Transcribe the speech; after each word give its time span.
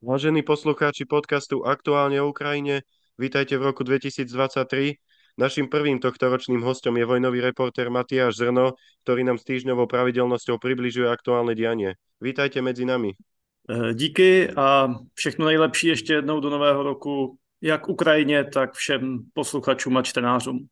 Vážení 0.00 0.40
poslucháči 0.40 1.04
podcastu 1.04 1.60
Aktuálne 1.60 2.16
o 2.24 2.32
Ukrajine, 2.32 2.88
vítajte 3.20 3.52
v 3.60 3.68
roku 3.68 3.84
2023. 3.84 4.96
Naším 5.36 5.68
prvým 5.68 6.00
tohtoročným 6.00 6.64
hostom 6.64 6.96
je 6.96 7.04
vojnový 7.04 7.44
reportér 7.44 7.92
Matiáš 7.92 8.40
Zrno, 8.40 8.80
ktorý 9.04 9.28
nám 9.28 9.36
s 9.36 9.44
týždňovou 9.44 9.84
pravidelnosťou 9.84 10.56
približuje 10.56 11.04
aktuálne 11.04 11.52
dianie. 11.52 12.00
Vítajte 12.16 12.64
medzi 12.64 12.88
nami. 12.88 13.12
Eh, 13.12 13.92
díky 13.92 14.48
a 14.56 14.88
všechno 15.12 15.46
nejlepší 15.46 15.86
ještě 15.86 16.12
jednou 16.12 16.40
do 16.40 16.50
nového 16.50 16.82
roku, 16.82 17.36
jak 17.60 17.88
Ukrajině, 17.88 18.44
tak 18.44 18.72
všem 18.72 19.28
posluchačům 19.36 19.96
a 19.96 20.02
čtenářům. 20.02 20.64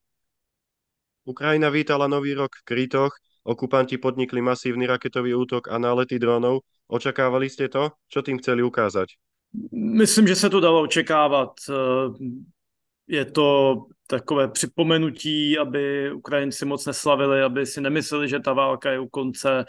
Ukrajina 1.29 1.68
vítala 1.68 2.08
nový 2.08 2.32
rok 2.32 2.56
v 2.56 2.64
Krytoch, 2.64 3.12
okupanti 3.48 3.98
podnikli 3.98 4.44
masívny 4.44 4.86
raketový 4.86 5.34
útok 5.34 5.72
a 5.72 5.80
nálety 5.80 6.20
dronov. 6.20 6.60
Očakávali 6.88 7.48
ste 7.48 7.72
to? 7.72 7.96
Čo 8.12 8.20
tým 8.20 8.36
chceli 8.44 8.60
ukázať? 8.60 9.16
Myslím, 9.72 10.26
že 10.26 10.36
se 10.36 10.50
to 10.50 10.60
dalo 10.60 10.82
očekávat. 10.82 11.50
Eh, 11.70 11.74
je 13.06 13.24
to 13.24 13.76
takové 14.06 14.48
připomenutí, 14.48 15.59
aby 15.59 16.12
Ukrajinci 16.12 16.64
moc 16.64 16.87
neslavili, 16.87 17.42
aby 17.42 17.66
si 17.66 17.80
nemysleli, 17.80 18.28
že 18.28 18.40
ta 18.40 18.52
válka 18.52 18.90
je 18.90 19.00
u 19.00 19.09
konce, 19.09 19.65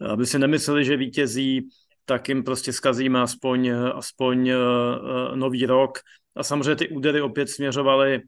aby 0.00 0.26
si 0.26 0.38
nemysleli, 0.38 0.84
že 0.84 0.96
vítězí, 0.96 1.68
tak 2.04 2.28
jim 2.28 2.44
prostě 2.44 2.72
zkazíme 2.72 3.20
aspoň, 3.20 3.70
aspoň 3.94 4.48
eh, 4.48 4.54
eh, 4.54 5.36
nový 5.36 5.66
rok. 5.66 5.98
A 6.36 6.42
samozřejmě 6.42 6.76
ty 6.76 6.88
údery 6.88 7.20
opět 7.20 7.48
směřovaly 7.48 8.22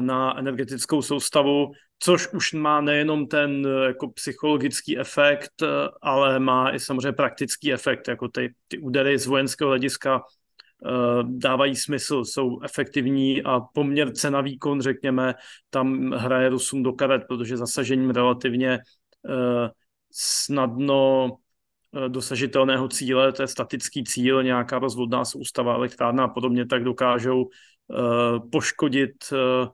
na 0.00 0.38
energetickou 0.38 1.02
soustavu, 1.02 1.72
což 2.04 2.28
už 2.32 2.52
má 2.52 2.80
nejenom 2.80 3.26
ten 3.26 3.68
jako 3.86 4.08
psychologický 4.08 4.98
efekt, 4.98 5.52
ale 6.02 6.38
má 6.38 6.74
i 6.74 6.80
samozřejmě 6.80 7.12
praktický 7.12 7.72
efekt, 7.72 8.08
jako 8.08 8.28
ty, 8.28 8.54
ty 8.68 8.78
údery 8.78 9.18
z 9.18 9.26
vojenského 9.26 9.68
hlediska 9.68 10.22
dávají 11.22 11.76
smysl, 11.76 12.24
jsou 12.24 12.60
efektivní 12.62 13.42
a 13.42 13.60
poměr 13.60 14.12
cena 14.12 14.40
výkon, 14.40 14.80
řekněme, 14.80 15.34
tam 15.70 16.10
hraje 16.12 16.48
Rusům 16.48 16.82
do 16.82 16.92
karet, 16.92 17.22
protože 17.28 17.56
zasažením 17.56 18.10
relativně 18.10 18.78
snadno 20.12 21.30
dosažitelného 22.08 22.88
cíle, 22.88 23.32
to 23.32 23.42
je 23.42 23.48
statický 23.48 24.04
cíl, 24.04 24.42
nějaká 24.42 24.78
rozvodná 24.78 25.24
soustava, 25.24 25.74
elektrárna 25.74 26.24
a 26.24 26.28
podobně, 26.28 26.66
tak 26.66 26.84
dokážou 26.84 27.48
Eh, 27.90 28.40
poškodit 28.52 29.24
eh, 29.32 29.36
eh, 29.36 29.68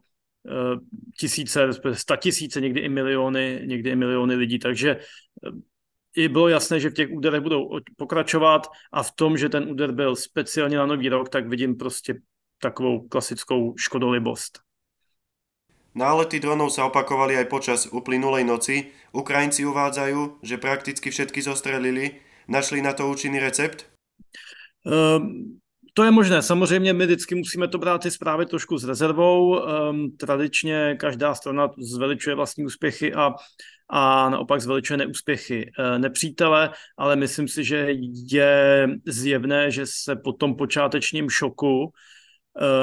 tisíce, 1.19 1.69
sta 1.93 2.17
tisíce, 2.17 2.61
někdy 2.61 2.81
i 2.81 2.89
miliony, 2.89 3.63
někdy 3.65 3.91
i 3.91 3.97
miliony 3.97 4.35
lidí. 4.35 4.59
Takže 4.59 4.97
i 6.17 6.29
bylo 6.29 6.49
jasné, 6.49 6.81
že 6.81 6.91
v 6.91 6.95
těch 6.95 7.11
úderech 7.11 7.41
budou 7.41 7.79
pokračovat 7.97 8.67
a 8.93 9.03
v 9.03 9.13
tom, 9.13 9.37
že 9.37 9.49
ten 9.49 9.71
úder 9.71 9.93
byl 9.93 10.17
speciálně 10.17 10.77
na 10.77 10.87
nový 10.87 11.09
rok, 11.09 11.29
tak 11.29 11.49
vidím 11.49 11.77
prostě 11.77 12.15
takovou 12.59 13.09
klasickou 13.09 13.75
škodolibost. 13.77 14.61
Nálety 15.91 16.39
dronov 16.39 16.71
sa 16.71 16.87
opakovali 16.87 17.35
aj 17.35 17.51
počas 17.51 17.91
uplynulej 17.91 18.47
noci. 18.47 18.95
Ukrajinci 19.11 19.67
uvádzajú, 19.67 20.39
že 20.39 20.63
prakticky 20.63 21.11
všetky 21.11 21.43
zostrelili. 21.43 22.23
Našli 22.47 22.79
na 22.79 22.95
to 22.95 23.11
účinný 23.11 23.43
recept? 23.43 23.91
Um, 24.87 25.59
to 25.95 26.05
je 26.05 26.11
možné. 26.11 26.43
Samozřejmě 26.43 26.93
my 26.93 27.07
vždycky 27.07 27.35
musíme 27.35 27.69
to 27.69 27.79
brát 27.79 28.03
ty 28.03 28.11
zprávy 28.11 28.47
trošku 28.47 28.79
s 28.79 28.85
rezervou. 28.85 29.61
Um, 29.61 30.17
tradičně 30.17 30.97
každá 31.01 31.35
strana 31.35 31.69
zveličuje 31.79 32.37
vlastní 32.37 32.65
úspěchy 32.65 33.15
a, 33.15 33.35
a 33.89 34.31
naopak 34.31 34.61
zveličuje 34.61 34.97
neúspěchy 34.97 35.71
uh, 35.79 35.99
nepřítele, 35.99 36.71
ale 36.99 37.17
myslím 37.17 37.49
si, 37.49 37.65
že 37.65 37.89
je 38.13 38.89
zjevné, 39.07 39.71
že 39.71 39.87
se 39.87 40.17
po 40.17 40.33
tom 40.33 40.57
počátečním 40.57 41.31
šoku 41.31 41.93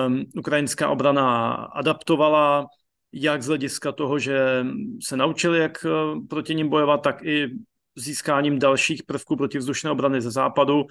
um, 0.08 0.24
ukrajinská 0.38 0.90
obrana 0.90 1.54
adaptovala, 1.54 2.66
jak 3.14 3.44
z 3.44 3.48
hlediska 3.48 3.92
toho, 3.92 4.20
že 4.20 4.66
se 5.04 5.18
naučili, 5.18 5.60
jak 5.60 5.86
uh, 5.86 6.28
proti 6.28 6.56
ním 6.56 6.70
bojovat, 6.70 6.98
tak 6.98 7.24
i 7.24 7.50
získáním 7.96 8.60
dalších 8.60 9.04
prvků 9.04 9.36
protivzdušné 9.36 9.92
obrany 9.92 10.22
ze 10.22 10.32
západu 10.32 10.86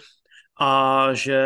a 0.60 1.08
že 1.12 1.40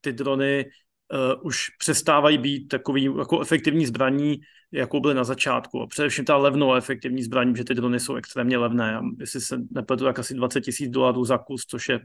ty 0.00 0.12
drony 0.12 0.64
uh, 1.12 1.46
už 1.46 1.70
přestávají 1.78 2.38
být 2.38 2.68
takový 2.68 3.04
jako 3.04 3.40
efektivní 3.40 3.86
zbraní, 3.86 4.40
jako 4.72 5.00
byly 5.00 5.14
na 5.14 5.24
začátku. 5.24 5.82
A 5.82 5.86
především 5.86 6.24
ta 6.24 6.36
levnou 6.36 6.74
efektivní 6.74 7.22
zbraní, 7.22 7.56
že 7.56 7.64
ty 7.64 7.74
drony 7.74 8.00
jsou 8.00 8.14
extrémně 8.14 8.58
levné. 8.58 8.96
A 8.96 9.00
jestli 9.20 9.40
se 9.40 9.58
nepletu, 9.70 10.04
tak 10.04 10.18
asi 10.18 10.34
20 10.34 10.60
tisíc 10.60 10.90
dolarů 10.90 11.24
za 11.24 11.38
kus, 11.38 11.64
což 11.66 11.88
je 11.88 12.00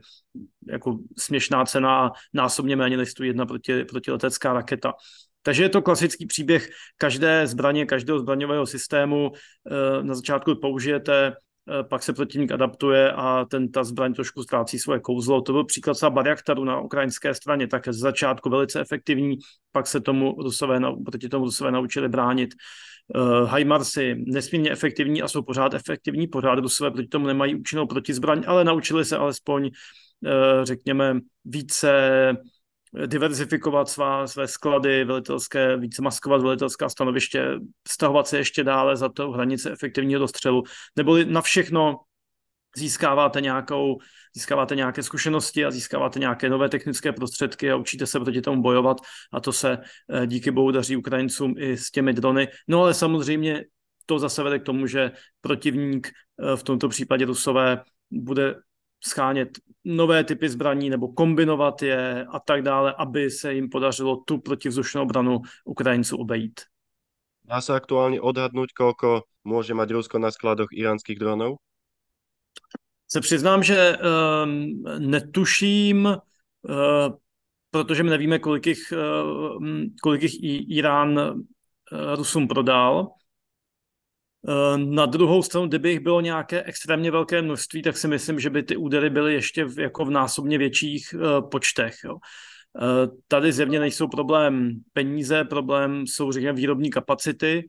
jako 0.68 0.98
směšná 1.18 1.64
cena 1.64 2.06
a 2.06 2.10
násobně 2.32 2.76
méně 2.76 2.96
než 2.96 3.14
tu 3.14 3.24
jedna 3.24 3.46
proti, 3.46 3.84
protiletecká 3.84 4.52
raketa. 4.52 4.92
Takže 5.42 5.62
je 5.62 5.68
to 5.68 5.82
klasický 5.82 6.26
příběh 6.26 6.70
každé 6.96 7.46
zbraně, 7.46 7.86
každého 7.86 8.18
zbraňového 8.18 8.66
systému. 8.66 9.32
Eh, 9.34 10.02
na 10.02 10.14
začátku 10.14 10.54
použijete 10.54 11.32
pak 11.88 12.02
se 12.02 12.12
protivník 12.12 12.52
adaptuje 12.52 13.12
a 13.12 13.44
ten 13.44 13.72
ta 13.72 13.84
zbraň 13.84 14.14
trošku 14.14 14.42
ztrácí 14.42 14.78
svoje 14.78 15.00
kouzlo. 15.00 15.40
To 15.40 15.52
byl 15.52 15.64
příklad 15.64 15.94
třeba 15.94 16.10
Barjaktaru 16.10 16.64
na 16.64 16.80
ukrajinské 16.80 17.34
straně, 17.34 17.66
tak 17.66 17.88
z 17.88 17.98
začátku 17.98 18.50
velice 18.50 18.80
efektivní, 18.80 19.38
pak 19.72 19.86
se 19.86 20.00
tomu 20.00 20.36
Rusové, 20.42 20.80
proti 21.04 21.28
tomu 21.28 21.44
Rusové 21.44 21.70
naučili 21.70 22.08
bránit. 22.08 22.54
Uh, 23.14 24.14
nesmírně 24.16 24.70
efektivní 24.70 25.22
a 25.22 25.28
jsou 25.28 25.42
pořád 25.42 25.74
efektivní, 25.74 26.26
pořád 26.26 26.58
Rusové 26.58 26.90
proti 26.90 27.08
tomu 27.08 27.26
nemají 27.26 27.54
účinnou 27.54 27.86
protizbraň, 27.86 28.44
ale 28.46 28.64
naučili 28.64 29.04
se 29.04 29.16
alespoň, 29.16 29.64
uh, 29.64 30.64
řekněme, 30.64 31.20
více 31.44 31.92
diverzifikovat 33.06 33.88
svá, 33.88 34.26
své 34.26 34.48
sklady 34.48 35.04
velitelské, 35.04 35.76
více 35.76 36.02
maskovat 36.02 36.42
velitelská 36.42 36.88
stanoviště, 36.88 37.46
stahovat 37.88 38.26
se 38.26 38.38
ještě 38.38 38.64
dále 38.64 38.96
za 38.96 39.08
to 39.08 39.30
hranice 39.30 39.72
efektivního 39.72 40.20
dostřelu, 40.20 40.62
neboli 40.96 41.24
na 41.24 41.40
všechno 41.40 41.96
získáváte 42.76 43.40
nějakou, 43.40 43.98
získáváte 44.34 44.76
nějaké 44.76 45.02
zkušenosti 45.02 45.64
a 45.64 45.70
získáváte 45.70 46.18
nějaké 46.18 46.48
nové 46.48 46.68
technické 46.68 47.12
prostředky 47.12 47.70
a 47.70 47.76
učíte 47.76 48.06
se 48.06 48.20
proti 48.20 48.40
tomu 48.40 48.62
bojovat 48.62 48.96
a 49.32 49.40
to 49.40 49.52
se 49.52 49.78
eh, 50.12 50.26
díky 50.26 50.50
bohu 50.50 50.70
daří 50.70 50.96
Ukrajincům 50.96 51.54
i 51.58 51.76
s 51.76 51.90
těmi 51.90 52.12
drony. 52.12 52.48
No 52.68 52.82
ale 52.82 52.94
samozřejmě 52.94 53.64
to 54.06 54.18
zase 54.18 54.42
vede 54.42 54.58
k 54.58 54.62
tomu, 54.62 54.86
že 54.86 55.12
protivník, 55.40 56.08
eh, 56.08 56.56
v 56.56 56.62
tomto 56.62 56.88
případě 56.88 57.24
Rusové, 57.24 57.82
bude 58.10 58.54
schánět 59.04 59.48
nové 59.84 60.24
typy 60.24 60.48
zbraní 60.48 60.90
nebo 60.90 61.08
kombinovat 61.08 61.82
je 61.82 62.26
a 62.26 62.40
tak 62.40 62.62
dále, 62.62 62.94
aby 62.98 63.30
se 63.30 63.54
jim 63.54 63.68
podařilo 63.68 64.16
tu 64.16 64.38
protivzdušnou 64.38 65.02
obranu 65.02 65.40
Ukrajinců 65.64 66.16
obejít. 66.16 66.60
Dá 67.44 67.60
se 67.60 67.74
aktuálně 67.74 68.20
odhadnout, 68.20 68.72
kolko 68.72 69.22
může 69.44 69.74
mať 69.74 69.90
Rusko 69.90 70.18
na 70.18 70.30
skladoch 70.30 70.68
iránských 70.72 71.18
dronů? 71.18 71.56
Se 73.08 73.20
přiznám, 73.20 73.62
že 73.62 73.96
um, 73.98 74.84
netuším, 74.98 76.04
uh, 76.06 77.16
protože 77.70 78.02
my 78.02 78.10
nevíme, 78.10 78.38
kolik 78.38 78.66
jich, 78.66 78.92
uh, 78.92 79.64
kolik 80.02 80.22
jich 80.22 80.32
Irán 80.68 81.18
uh, 81.18 81.40
Rusům 82.14 82.48
prodal. 82.48 83.08
Eh, 84.48 84.78
na 84.78 85.06
druhou 85.06 85.42
stranu, 85.42 85.66
kdyby 85.66 85.90
jich 85.90 86.00
bylo 86.00 86.20
nějaké 86.20 86.62
extrémně 86.62 87.10
velké 87.10 87.42
množství, 87.42 87.82
tak 87.82 87.96
si 87.96 88.08
myslím, 88.08 88.40
že 88.40 88.50
by 88.50 88.62
ty 88.62 88.76
údery 88.76 89.10
byly 89.10 89.34
ještě 89.34 89.64
v, 89.64 89.78
jako 89.78 90.04
v 90.04 90.10
násobně 90.10 90.58
větších 90.58 91.14
uh, 91.14 91.48
počtech. 91.48 91.94
Jo. 92.04 92.14
Uh, 92.14 93.16
tady 93.28 93.52
zjevně 93.52 93.80
nejsou 93.80 94.08
problém 94.08 94.70
peníze, 94.92 95.44
problém 95.44 96.06
jsou 96.06 96.32
řekněme 96.32 96.56
výrobní 96.56 96.90
kapacity 96.90 97.68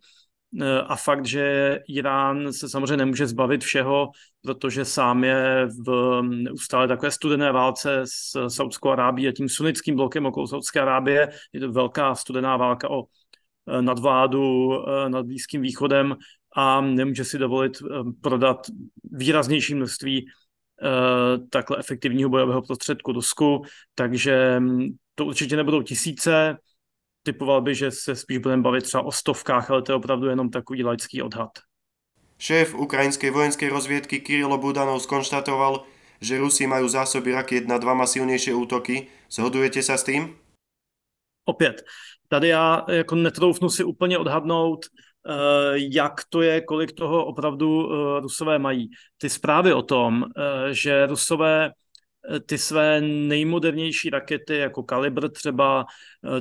uh, 0.53 0.67
a 0.87 0.95
fakt, 0.95 1.25
že 1.25 1.79
Irán 1.87 2.53
se 2.53 2.69
samozřejmě 2.69 2.97
nemůže 2.97 3.27
zbavit 3.27 3.63
všeho, 3.63 4.09
protože 4.41 4.85
sám 4.85 5.23
je 5.23 5.67
v 5.85 6.21
neustále 6.21 6.87
takové 6.87 7.11
studené 7.11 7.51
válce 7.51 8.01
s 8.05 8.47
Saudskou 8.47 8.89
Arábií 8.89 9.27
a 9.27 9.31
tím 9.31 9.49
sunnickým 9.49 9.95
blokem 9.95 10.25
okolo 10.25 10.47
Saudské 10.47 10.81
Arábie. 10.81 11.29
Je 11.53 11.59
to 11.59 11.71
velká 11.71 12.15
studená 12.15 12.57
válka 12.57 12.91
o 12.91 13.03
nadvládu 13.81 14.71
nad 15.07 15.25
Blízkým 15.25 15.61
východem 15.61 16.15
a 16.55 16.81
nemůže 16.81 17.25
si 17.25 17.37
dovolit 17.37 17.77
eh, 17.81 18.03
prodat 18.21 18.67
výraznější 19.03 19.75
množství 19.75 20.25
eh, 20.25 21.37
takhle 21.49 21.77
efektivního 21.77 22.29
bojového 22.29 22.61
prostředku 22.61 23.11
Rusku, 23.11 23.63
takže 23.95 24.59
hm, 24.59 24.87
to 25.15 25.25
určitě 25.25 25.55
nebudou 25.55 25.81
tisíce, 25.81 26.57
typoval 27.23 27.61
by, 27.61 27.75
že 27.75 27.91
se 27.91 28.15
spíš 28.15 28.37
budeme 28.37 28.61
bavit 28.61 28.83
třeba 28.83 29.03
o 29.03 29.11
stovkách, 29.11 29.71
ale 29.71 29.81
to 29.81 29.91
je 29.91 29.95
opravdu 29.95 30.27
jenom 30.27 30.49
takový 30.49 30.83
laický 30.83 31.21
odhad. 31.21 31.51
Šéf 32.37 32.75
ukrajinské 32.75 33.31
vojenské 33.31 33.69
rozvědky 33.69 34.19
Kirilo 34.19 34.57
Budanov 34.57 35.01
skonštatoval, 35.01 35.83
že 36.21 36.37
Rusi 36.37 36.67
mají 36.67 36.89
zásoby 36.89 37.31
raket 37.31 37.67
na 37.67 37.77
dva 37.77 37.93
masivnější 37.93 38.53
útoky. 38.53 39.07
Shodujete 39.31 39.83
se 39.83 39.97
s 39.97 40.03
tím? 40.03 40.35
Opět, 41.45 41.83
tady 42.27 42.47
já 42.47 42.85
jako 42.89 43.15
netroufnu 43.15 43.69
si 43.69 43.83
úplně 43.83 44.17
odhadnout, 44.17 44.85
jak 45.75 46.21
to 46.29 46.41
je, 46.41 46.61
kolik 46.61 46.91
toho 46.91 47.25
opravdu 47.25 47.89
eh, 47.93 48.19
Rusové 48.19 48.59
mají. 48.59 48.89
Ty 49.17 49.29
zprávy 49.29 49.73
o 49.73 49.81
tom, 49.81 50.23
eh, 50.23 50.73
že 50.73 51.05
Rusové 51.05 51.71
ty 52.45 52.57
své 52.57 53.01
nejmodernější 53.01 54.09
rakety, 54.09 54.57
jako 54.57 54.83
Kalibr 54.83 55.29
třeba, 55.29 55.85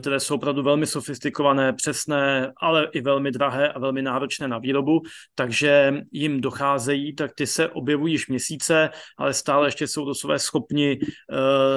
které 0.01 0.21
jsou 0.21 0.35
opravdu 0.35 0.63
velmi 0.63 0.87
sofistikované, 0.87 1.73
přesné, 1.73 2.53
ale 2.61 2.89
i 2.93 3.01
velmi 3.01 3.31
drahé 3.31 3.69
a 3.73 3.79
velmi 3.79 4.03
náročné 4.03 4.49
na 4.49 4.59
výrobu, 4.59 5.01
takže 5.35 5.95
jim 6.13 6.41
docházejí, 6.41 7.15
tak 7.15 7.31
ty 7.35 7.47
se 7.47 7.69
objevují 7.69 8.15
již 8.15 8.29
měsíce, 8.29 8.91
ale 9.19 9.35
stále 9.35 9.67
ještě 9.67 9.87
jsou 9.87 10.05
do 10.05 10.15
své 10.15 10.39
schopni 10.39 10.99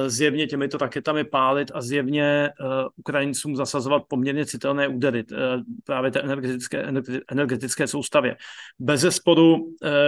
zjevně 0.08 0.48
těmito 0.48 0.78
raketami 0.78 1.24
pálit 1.24 1.72
a 1.74 1.82
zjevně 1.82 2.50
Ukrajincům 2.96 3.56
zasazovat 3.56 4.04
poměrně 4.10 4.46
citelné 4.46 4.88
údery 4.88 5.24
právě 5.84 6.12
té 6.12 6.22
energetické, 6.22 6.86
energetické 7.32 7.88
soustavě. 7.88 8.36
Bez 8.80 9.02
zesporu 9.02 9.58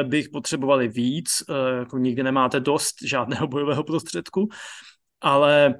bych 0.04 0.30
potřebovali 0.30 0.88
víc, 0.88 1.44
jako 1.78 1.98
nikdy 1.98 2.24
nemáte 2.24 2.60
dost 2.60 2.96
žádného 3.06 3.48
bojového 3.48 3.84
prostředku, 3.88 4.48
ale 5.22 5.75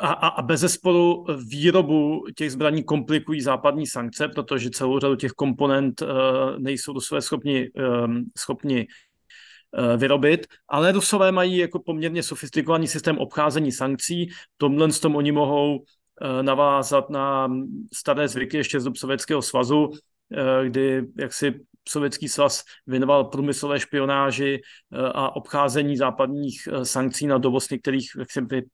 a, 0.00 0.12
a 0.12 0.42
bez 0.42 0.60
zesporu 0.60 1.24
výrobu 1.48 2.24
těch 2.36 2.52
zbraní 2.52 2.84
komplikují 2.84 3.40
západní 3.40 3.86
sankce, 3.86 4.28
protože 4.28 4.70
celou 4.70 4.98
řadu 4.98 5.16
těch 5.16 5.32
komponent 5.32 6.02
uh, 6.02 6.08
nejsou 6.58 6.92
do 6.92 7.00
své 7.00 7.22
schopni, 7.22 7.70
um, 8.04 8.24
schopni 8.38 8.86
uh, 9.78 9.96
vyrobit, 9.96 10.46
ale 10.68 10.92
Rusové 10.92 11.32
mají 11.32 11.56
jako 11.56 11.78
poměrně 11.82 12.22
sofistikovaný 12.22 12.86
systém 12.86 13.18
obcházení 13.18 13.72
sankcí. 13.72 14.28
Tomhle 14.56 14.92
s 14.92 15.00
tom 15.00 15.16
oni 15.16 15.32
mohou 15.32 15.76
uh, 15.76 16.42
navázat 16.42 17.10
na 17.10 17.48
staré 17.94 18.28
zvyky 18.28 18.56
ještě 18.56 18.80
z 18.80 18.90
Sovětského 18.94 19.42
svazu, 19.42 19.90
kdy 20.64 21.02
jaksi 21.18 21.60
Sovětský 21.88 22.28
svaz 22.28 22.62
věnoval 22.86 23.24
průmyslové 23.24 23.80
špionáži 23.80 24.60
eh, 24.92 24.96
a 25.14 25.36
obcházení 25.36 25.96
západních 25.96 26.68
eh, 26.72 26.84
sankcí 26.84 27.26
na 27.26 27.38
dovoz 27.38 27.70
některých 27.70 28.10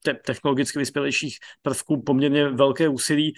te- 0.02 0.14
technologicky 0.14 0.78
vyspělejších 0.78 1.36
prvků 1.62 2.02
poměrně 2.02 2.48
velké 2.48 2.88
úsilí. 2.88 3.34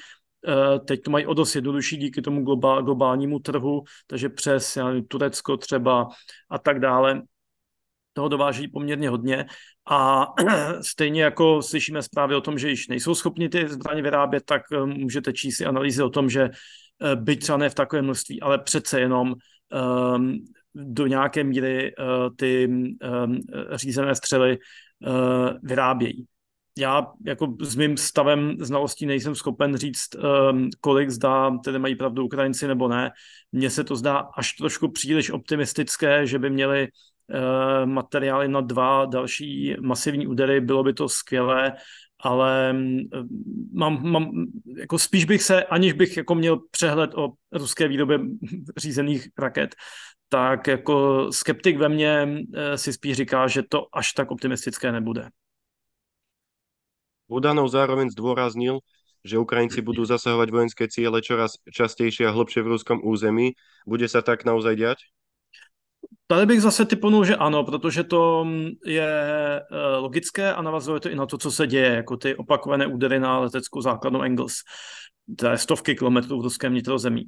Eh, 0.48 0.78
teď 0.78 1.02
to 1.02 1.10
mají 1.10 1.26
o 1.26 1.34
dost 1.34 1.54
jednodušší 1.54 1.96
díky 1.96 2.22
tomu 2.22 2.42
globál, 2.42 2.82
globálnímu 2.82 3.38
trhu, 3.38 3.82
takže 4.06 4.28
přes 4.28 4.76
nevím, 4.76 5.04
Turecko 5.06 5.56
třeba 5.56 6.08
a 6.50 6.58
tak 6.58 6.80
dále 6.80 7.22
toho 8.12 8.28
dováží 8.28 8.68
poměrně 8.68 9.08
hodně 9.08 9.46
a 9.90 10.26
stejně 10.82 11.22
jako 11.22 11.62
slyšíme 11.62 12.02
zprávy 12.02 12.34
o 12.34 12.40
tom, 12.40 12.58
že 12.58 12.70
již 12.70 12.88
nejsou 12.88 13.14
schopni 13.14 13.48
ty 13.48 13.68
zbraně 13.68 14.02
vyrábět, 14.02 14.44
tak 14.44 14.62
můžete 14.84 15.32
číst 15.32 15.56
si 15.56 15.66
analýzy 15.66 16.02
o 16.02 16.10
tom, 16.10 16.30
že 16.30 16.50
byť 17.14 17.40
třeba 17.40 17.58
ne 17.58 17.68
v 17.68 17.74
takovém 17.74 18.04
množství, 18.04 18.40
ale 18.40 18.58
přece 18.58 19.00
jenom 19.00 19.34
um, 19.72 20.38
do 20.74 21.06
nějaké 21.06 21.44
míry 21.44 21.94
uh, 21.96 22.36
ty 22.36 22.68
um, 22.68 22.96
řízené 23.72 24.14
střely 24.14 24.58
uh, 25.06 25.50
vyrábějí. 25.62 26.26
Já 26.78 27.06
jako 27.26 27.56
s 27.60 27.76
mým 27.76 27.96
stavem 27.96 28.56
znalostí 28.60 29.06
nejsem 29.06 29.34
schopen 29.34 29.76
říct, 29.76 30.14
um, 30.50 30.70
kolik 30.80 31.10
zdá, 31.10 31.58
tedy 31.64 31.78
mají 31.78 31.96
pravdu 31.96 32.24
Ukrajinci 32.24 32.68
nebo 32.68 32.88
ne. 32.88 33.10
Mně 33.52 33.70
se 33.70 33.84
to 33.84 33.96
zdá 33.96 34.16
až 34.36 34.52
trošku 34.52 34.88
příliš 34.88 35.30
optimistické, 35.30 36.26
že 36.26 36.38
by 36.38 36.50
měli 36.50 36.88
uh, 36.88 37.86
materiály 37.86 38.48
na 38.48 38.60
dva 38.60 39.04
další 39.04 39.76
masivní 39.80 40.26
údery, 40.26 40.60
bylo 40.60 40.84
by 40.84 40.92
to 40.92 41.08
skvělé, 41.08 41.72
ale 42.26 42.72
mm, 42.72 42.98
mám, 43.72 44.02
mám, 44.02 44.24
jako 44.76 44.98
spíš 44.98 45.24
bych 45.24 45.42
se, 45.42 45.64
aniž 45.64 45.92
bych 45.92 46.16
jako 46.16 46.34
měl 46.34 46.60
přehled 46.70 47.14
o 47.14 47.32
ruské 47.52 47.88
výrobě 47.88 48.18
řízených 48.76 49.28
raket, 49.38 49.74
tak 50.28 50.66
jako 50.66 51.26
skeptik 51.32 51.78
ve 51.78 51.88
mně 51.88 52.28
eh, 52.54 52.78
si 52.78 52.92
spíš 52.92 53.16
říká, 53.16 53.48
že 53.48 53.62
to 53.62 53.86
až 53.92 54.12
tak 54.12 54.30
optimistické 54.30 54.92
nebude. 54.92 55.30
Budanov 57.26 57.74
zároveň 57.74 58.14
zdôraznil, 58.14 58.86
že 59.26 59.42
Ukrajinci 59.42 59.82
budú 59.82 60.06
zasahovať 60.06 60.48
vojenské 60.54 60.86
ciele 60.86 61.18
čoraz 61.18 61.58
častejšie 61.66 62.30
a 62.30 62.34
hlbšie 62.34 62.62
v 62.62 62.70
ruskom 62.78 63.02
území. 63.02 63.58
Bude 63.82 64.06
sa 64.06 64.22
tak 64.22 64.46
naozaj 64.46 64.78
diať? 64.78 65.10
Tady 66.28 66.46
bych 66.46 66.62
zase 66.62 66.84
typonul, 66.84 67.24
že 67.24 67.36
ano, 67.36 67.64
protože 67.64 68.04
to 68.04 68.44
mm, 68.44 68.68
je 68.86 69.08
eh, 69.60 69.96
logické 69.96 70.54
a 70.54 70.62
navazuje 70.62 71.00
to 71.00 71.10
i 71.10 71.14
na 71.14 71.26
to, 71.26 71.38
co 71.38 71.50
se 71.50 71.66
děje, 71.66 71.94
jako 71.94 72.16
ty 72.16 72.36
opakované 72.36 72.86
údery 72.86 73.20
na 73.20 73.38
leteckou 73.38 73.80
základnu 73.80 74.22
Engels, 74.22 74.54
to 75.38 75.46
je 75.46 75.58
stovky 75.58 75.94
kilometrů 75.94 76.40
v 76.40 76.42
ruském 76.42 76.72
vnitrozemí. 76.72 77.22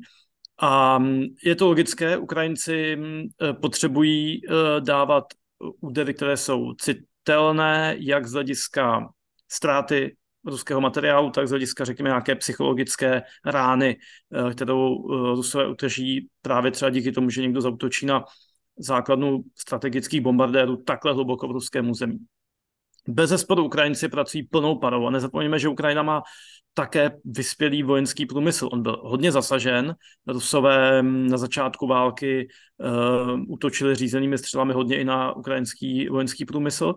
A 0.58 0.98
mm, 0.98 1.22
je 1.44 1.54
to 1.54 1.66
logické, 1.66 2.16
Ukrajinci 2.16 2.96
mm, 2.96 3.22
eh, 3.42 3.52
potřebují 3.52 4.40
eh, 4.46 4.80
dávat 4.80 5.24
údery, 5.80 6.14
které 6.14 6.36
jsou 6.36 6.74
citelné, 6.74 7.96
jak 7.98 8.26
z 8.26 8.32
hlediska 8.32 9.08
ztráty 9.48 10.16
ruského 10.46 10.80
materiálu, 10.80 11.30
tak 11.30 11.46
z 11.46 11.50
hlediska, 11.50 11.84
řekněme, 11.84 12.08
nějaké 12.08 12.34
psychologické 12.34 13.22
rány, 13.44 13.96
kterou 14.54 15.06
Rusové 15.34 15.68
utrží 15.68 16.28
právě 16.42 16.70
třeba 16.70 16.90
díky 16.90 17.12
tomu, 17.12 17.30
že 17.30 17.42
někdo 17.42 17.60
zautočí 17.60 18.06
na 18.06 18.24
základnu 18.78 19.42
strategických 19.58 20.20
bombardérů 20.20 20.76
takhle 20.76 21.12
hluboko 21.12 21.48
v 21.48 21.50
ruském 21.50 21.90
území. 21.90 22.18
Bez 23.08 23.30
zesporu 23.30 23.64
Ukrajinci 23.64 24.08
pracují 24.08 24.42
plnou 24.42 24.78
parou 24.78 25.06
a 25.06 25.10
nezapomeňme, 25.10 25.58
že 25.58 25.68
Ukrajina 25.68 26.02
má 26.02 26.22
také 26.74 27.10
vyspělý 27.24 27.82
vojenský 27.82 28.26
průmysl. 28.26 28.68
On 28.72 28.82
byl 28.82 29.00
hodně 29.04 29.32
zasažen. 29.32 29.94
Rusové 30.26 31.02
na 31.02 31.38
začátku 31.38 31.86
války 31.86 32.48
uh, 32.78 33.40
útočili 33.48 33.94
řízenými 33.94 34.38
střelami 34.38 34.72
hodně 34.72 35.00
i 35.00 35.04
na 35.04 35.32
ukrajinský 35.32 36.08
vojenský 36.08 36.44
průmysl 36.44 36.94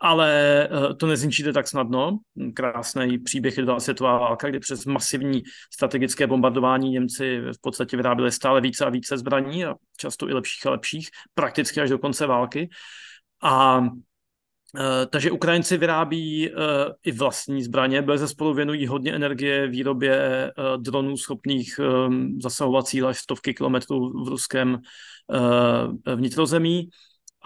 ale 0.00 0.62
eh, 0.64 0.94
to 0.94 1.06
nezničíte 1.06 1.52
tak 1.52 1.68
snadno. 1.68 2.18
Krásný 2.54 3.18
příběh 3.18 3.56
je 3.56 3.62
druhá 3.62 3.80
světová 3.80 4.18
válka, 4.18 4.48
kdy 4.48 4.58
přes 4.58 4.84
masivní 4.86 5.42
strategické 5.74 6.26
bombardování 6.26 6.90
Němci 6.90 7.40
v 7.40 7.60
podstatě 7.60 7.96
vyráběli 7.96 8.32
stále 8.32 8.60
více 8.60 8.84
a 8.84 8.90
více 8.90 9.18
zbraní 9.18 9.64
a 9.64 9.74
často 9.96 10.28
i 10.28 10.32
lepších 10.32 10.66
a 10.66 10.70
lepších, 10.70 11.08
prakticky 11.34 11.80
až 11.80 11.90
do 11.90 11.98
konce 11.98 12.26
války. 12.26 12.68
A 13.42 13.84
eh, 14.78 15.06
takže 15.06 15.30
Ukrajinci 15.30 15.76
vyrábí 15.76 16.50
uh, 16.50 16.56
i 17.04 17.12
vlastní 17.12 17.62
zbraně, 17.62 18.02
bez 18.02 18.30
spolu 18.30 18.54
věnují 18.54 18.86
hodně 18.86 19.14
energie 19.14 19.66
výrobě 19.66 20.52
dronů 20.76 21.16
schopných 21.16 21.80
zasahovat 22.42 22.86
cíle 22.86 23.14
stovky 23.14 23.54
kilometrů 23.54 24.24
v 24.24 24.28
ruském 24.28 24.78
vnitrozemí 26.14 26.88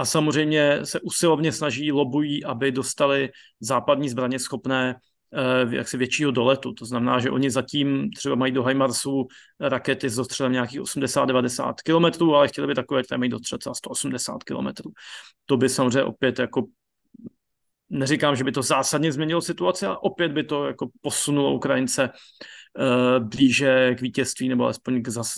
a 0.00 0.04
samozřejmě 0.04 0.80
se 0.84 1.00
usilovně 1.00 1.52
snaží, 1.52 1.92
lobují, 1.92 2.44
aby 2.44 2.72
dostali 2.72 3.30
západní 3.60 4.08
zbraně 4.08 4.38
schopné 4.38 4.96
eh, 5.34 5.76
jaksi 5.76 5.96
většího 5.96 6.30
doletu. 6.30 6.72
To 6.72 6.84
znamená, 6.84 7.18
že 7.18 7.30
oni 7.30 7.50
zatím 7.50 8.10
třeba 8.10 8.34
mají 8.34 8.52
do 8.52 8.64
HIMARSu 8.64 9.26
rakety 9.60 10.10
s 10.10 10.16
dostřelem 10.16 10.52
nějakých 10.52 10.80
80-90 10.80 11.74
km, 11.84 12.30
ale 12.34 12.48
chtěli 12.48 12.66
by 12.66 12.74
takové, 12.74 13.02
které 13.02 13.18
mají 13.18 13.30
dostřel 13.30 13.58
třeba 13.58 13.74
180 13.74 14.44
km. 14.44 14.68
To 15.46 15.56
by 15.56 15.68
samozřejmě 15.68 16.04
opět 16.04 16.38
jako 16.38 16.62
neříkám, 17.90 18.36
že 18.36 18.44
by 18.44 18.52
to 18.52 18.62
zásadně 18.62 19.12
změnilo 19.12 19.40
situaci, 19.40 19.86
ale 19.86 19.96
opět 19.98 20.32
by 20.32 20.44
to 20.44 20.66
jako 20.66 20.88
posunulo 21.00 21.54
Ukrajince 21.54 22.10
uh, 22.10 23.28
blíže 23.28 23.94
k 23.94 24.00
vítězství 24.00 24.48
nebo 24.48 24.64
alespoň 24.64 25.02
k 25.02 25.08
zas, 25.08 25.34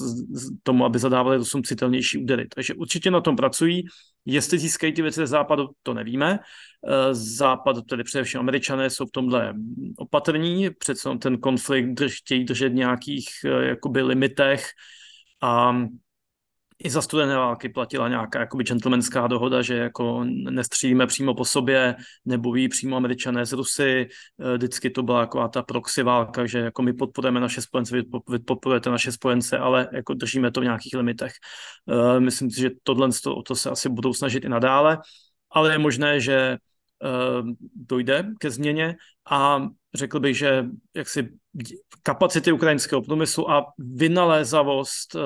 tomu, 0.62 0.84
aby 0.84 0.98
zadávali 0.98 1.36
Rusům 1.36 1.62
citelnější 1.62 2.18
údery. 2.18 2.48
Takže 2.54 2.74
určitě 2.74 3.10
na 3.10 3.20
tom 3.20 3.36
pracují. 3.36 3.82
Jestli 4.24 4.58
získají 4.58 4.92
ty 4.92 5.02
věci 5.02 5.20
ze 5.20 5.26
západu, 5.26 5.68
to 5.82 5.94
nevíme. 5.94 6.38
Uh, 6.80 6.92
západ, 7.12 7.76
tedy 7.88 8.04
především 8.04 8.40
američané, 8.40 8.90
jsou 8.90 9.06
v 9.06 9.10
tomhle 9.10 9.54
opatrní, 9.96 10.70
přece 10.70 11.08
ten 11.18 11.38
konflikt 11.38 11.94
drž, 11.94 12.18
chtějí 12.18 12.44
držet 12.44 12.68
v 12.68 12.74
nějakých 12.74 13.28
uh, 13.44 13.60
jakoby 13.60 14.02
limitech 14.02 14.66
a 15.42 15.76
i 16.84 16.90
za 16.90 17.02
studené 17.02 17.36
války 17.36 17.68
platila 17.68 18.08
nějaká 18.08 18.40
jakoby 18.40 18.64
gentlemanská 18.64 19.26
dohoda, 19.26 19.62
že 19.62 19.74
jako 19.74 20.24
nestřílíme 20.24 21.06
přímo 21.06 21.34
po 21.34 21.44
sobě, 21.44 21.96
nebojí 22.24 22.68
přímo 22.68 22.96
američané 22.96 23.46
z 23.46 23.52
Rusy, 23.52 24.08
eh, 24.40 24.56
vždycky 24.56 24.90
to 24.90 25.02
byla 25.02 25.20
jako 25.20 25.48
ta 25.48 25.62
proxy 25.62 26.02
válka, 26.02 26.46
že 26.46 26.58
jako 26.58 26.82
my 26.82 26.92
podporujeme 26.92 27.40
naše 27.40 27.62
spojence, 27.62 27.96
vy 28.28 28.38
podporujete 28.38 28.90
naše 28.90 29.12
spojence, 29.12 29.58
ale 29.58 29.88
jako 29.92 30.14
držíme 30.14 30.50
to 30.50 30.60
v 30.60 30.64
nějakých 30.64 30.94
limitech. 30.94 31.32
Eh, 31.90 32.20
myslím 32.20 32.50
si, 32.50 32.60
že 32.60 32.70
tohle 32.82 33.08
to, 33.22 33.42
to 33.42 33.54
se 33.56 33.70
asi 33.70 33.88
budou 33.88 34.12
snažit 34.12 34.44
i 34.44 34.48
nadále, 34.48 34.98
ale 35.50 35.72
je 35.72 35.78
možné, 35.78 36.20
že 36.20 36.36
eh, 37.04 37.42
dojde 37.74 38.26
ke 38.38 38.50
změně 38.50 38.96
a 39.30 39.66
řekl 39.94 40.20
bych, 40.20 40.38
že 40.38 40.64
jaksi 40.94 41.28
kapacity 42.02 42.52
ukrajinského 42.52 43.02
průmyslu 43.02 43.50
a 43.50 43.66
vynalézavost 43.78 45.16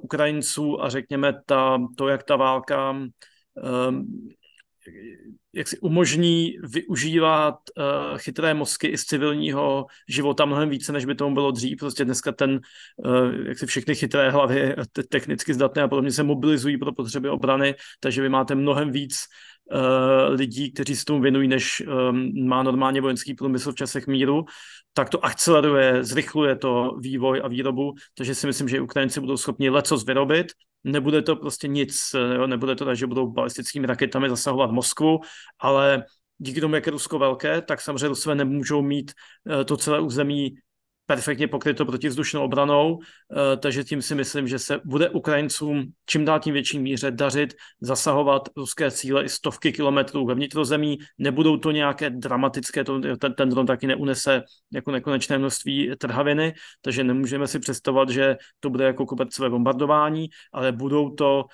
Ukrajinců 0.00 0.82
a 0.82 0.88
řekněme 0.88 1.32
ta, 1.46 1.78
to, 1.96 2.08
jak 2.08 2.22
ta 2.22 2.36
válka 2.36 2.90
um, 2.90 4.04
jak 5.56 5.68
si 5.68 5.78
umožní 5.78 6.52
využívat 6.62 7.54
uh, 7.54 8.18
chytré 8.18 8.54
mozky 8.54 8.86
i 8.86 8.98
z 8.98 9.04
civilního 9.04 9.86
života 10.08 10.44
mnohem 10.44 10.68
více, 10.68 10.92
než 10.92 11.04
by 11.04 11.14
tomu 11.14 11.34
bylo 11.34 11.50
dřív. 11.50 11.78
Prostě 11.78 12.04
dneska 12.04 12.32
ten, 12.32 12.60
uh, 12.96 13.46
jak 13.46 13.58
si 13.58 13.66
všechny 13.66 13.94
chytré 13.94 14.30
hlavy, 14.30 14.74
te- 14.92 15.02
technicky 15.02 15.54
zdatné 15.54 15.82
a 15.82 15.88
podobně 15.88 16.12
se 16.12 16.22
mobilizují 16.22 16.78
pro 16.78 16.92
potřeby 16.92 17.28
obrany, 17.28 17.74
takže 18.00 18.22
vy 18.22 18.28
máte 18.28 18.54
mnohem 18.54 18.90
víc 18.90 19.16
lidí, 20.28 20.72
kteří 20.72 20.96
se 20.96 21.04
tomu 21.04 21.20
věnují, 21.20 21.48
než 21.48 21.82
má 22.44 22.62
normálně 22.62 23.00
vojenský 23.00 23.34
průmysl 23.34 23.72
v 23.72 23.74
časech 23.74 24.06
míru, 24.06 24.44
tak 24.92 25.10
to 25.10 25.24
akceleruje, 25.24 26.04
zrychluje 26.04 26.56
to 26.56 26.96
vývoj 27.00 27.40
a 27.44 27.48
výrobu, 27.48 27.94
takže 28.14 28.34
si 28.34 28.46
myslím, 28.46 28.68
že 28.68 28.80
Ukrajinci 28.80 29.20
budou 29.20 29.36
schopni 29.36 29.70
lecos 29.70 30.06
vyrobit, 30.06 30.46
nebude 30.84 31.22
to 31.22 31.36
prostě 31.36 31.68
nic, 31.68 32.14
jo, 32.36 32.46
nebude 32.46 32.74
to 32.74 32.84
tak, 32.84 32.96
že 32.96 33.06
budou 33.06 33.30
balistickými 33.30 33.86
raketami 33.86 34.28
zasahovat 34.28 34.70
Moskvu, 34.70 35.20
ale 35.58 36.04
díky 36.38 36.60
tomu, 36.60 36.74
jak 36.74 36.86
je 36.86 36.92
Rusko 36.92 37.18
velké, 37.18 37.62
tak 37.62 37.80
samozřejmě 37.80 38.08
Rusové 38.08 38.34
nemůžou 38.34 38.82
mít 38.82 39.12
to 39.64 39.76
celé 39.76 40.00
území 40.00 40.54
perfektně 41.06 41.48
pokryto 41.48 41.84
protivzdušnou 41.86 42.42
obranou, 42.42 42.98
eh, 43.00 43.56
takže 43.56 43.84
tím 43.84 44.02
si 44.02 44.14
myslím, 44.14 44.48
že 44.48 44.58
se 44.58 44.80
bude 44.84 45.10
Ukrajincům 45.10 45.92
čím 46.06 46.24
dál 46.24 46.40
tím 46.40 46.52
větší 46.52 46.78
míře 46.78 47.10
dařit 47.10 47.54
zasahovat 47.80 48.48
ruské 48.56 48.90
cíle 48.90 49.24
i 49.24 49.28
stovky 49.28 49.72
kilometrů 49.72 50.26
ve 50.26 50.34
vnitrozemí. 50.34 50.98
Nebudou 51.18 51.56
to 51.56 51.70
nějaké 51.70 52.10
dramatické, 52.10 52.84
to, 52.84 53.16
ten, 53.16 53.34
ten 53.34 53.48
dron 53.48 53.66
taky 53.66 53.86
neunese 53.86 54.42
jako 54.72 54.90
nekonečné 54.90 55.38
množství 55.38 55.90
trhaviny, 55.98 56.54
takže 56.82 57.04
nemůžeme 57.04 57.46
si 57.46 57.58
představovat, 57.58 58.10
že 58.10 58.36
to 58.60 58.70
bude 58.70 58.84
jako 58.84 59.06
kobercové 59.06 59.50
bombardování, 59.50 60.28
ale 60.52 60.72
budou 60.72 61.10
to 61.10 61.44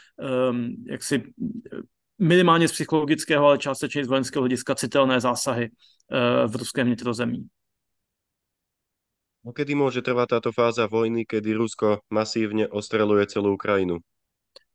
um, 0.50 0.74
jaksi 0.88 1.22
minimálně 2.18 2.68
z 2.68 2.72
psychologického, 2.72 3.46
ale 3.46 3.58
částečně 3.58 4.04
z 4.04 4.08
vojenského 4.08 4.42
hlediska 4.42 4.74
citelné 4.74 5.20
zásahy 5.20 5.70
uh, 5.70 6.52
v 6.52 6.56
ruském 6.56 6.86
vnitrozemí. 6.86 7.48
Kedy 9.42 9.74
môže 9.74 10.06
trvať 10.06 10.38
táto 10.38 10.54
fáza 10.54 10.86
vojny, 10.86 11.26
kedy 11.26 11.50
Rusko 11.58 12.06
masívne 12.14 12.70
ostreluje 12.70 13.26
celú 13.26 13.58
Ukrajinu? 13.58 13.98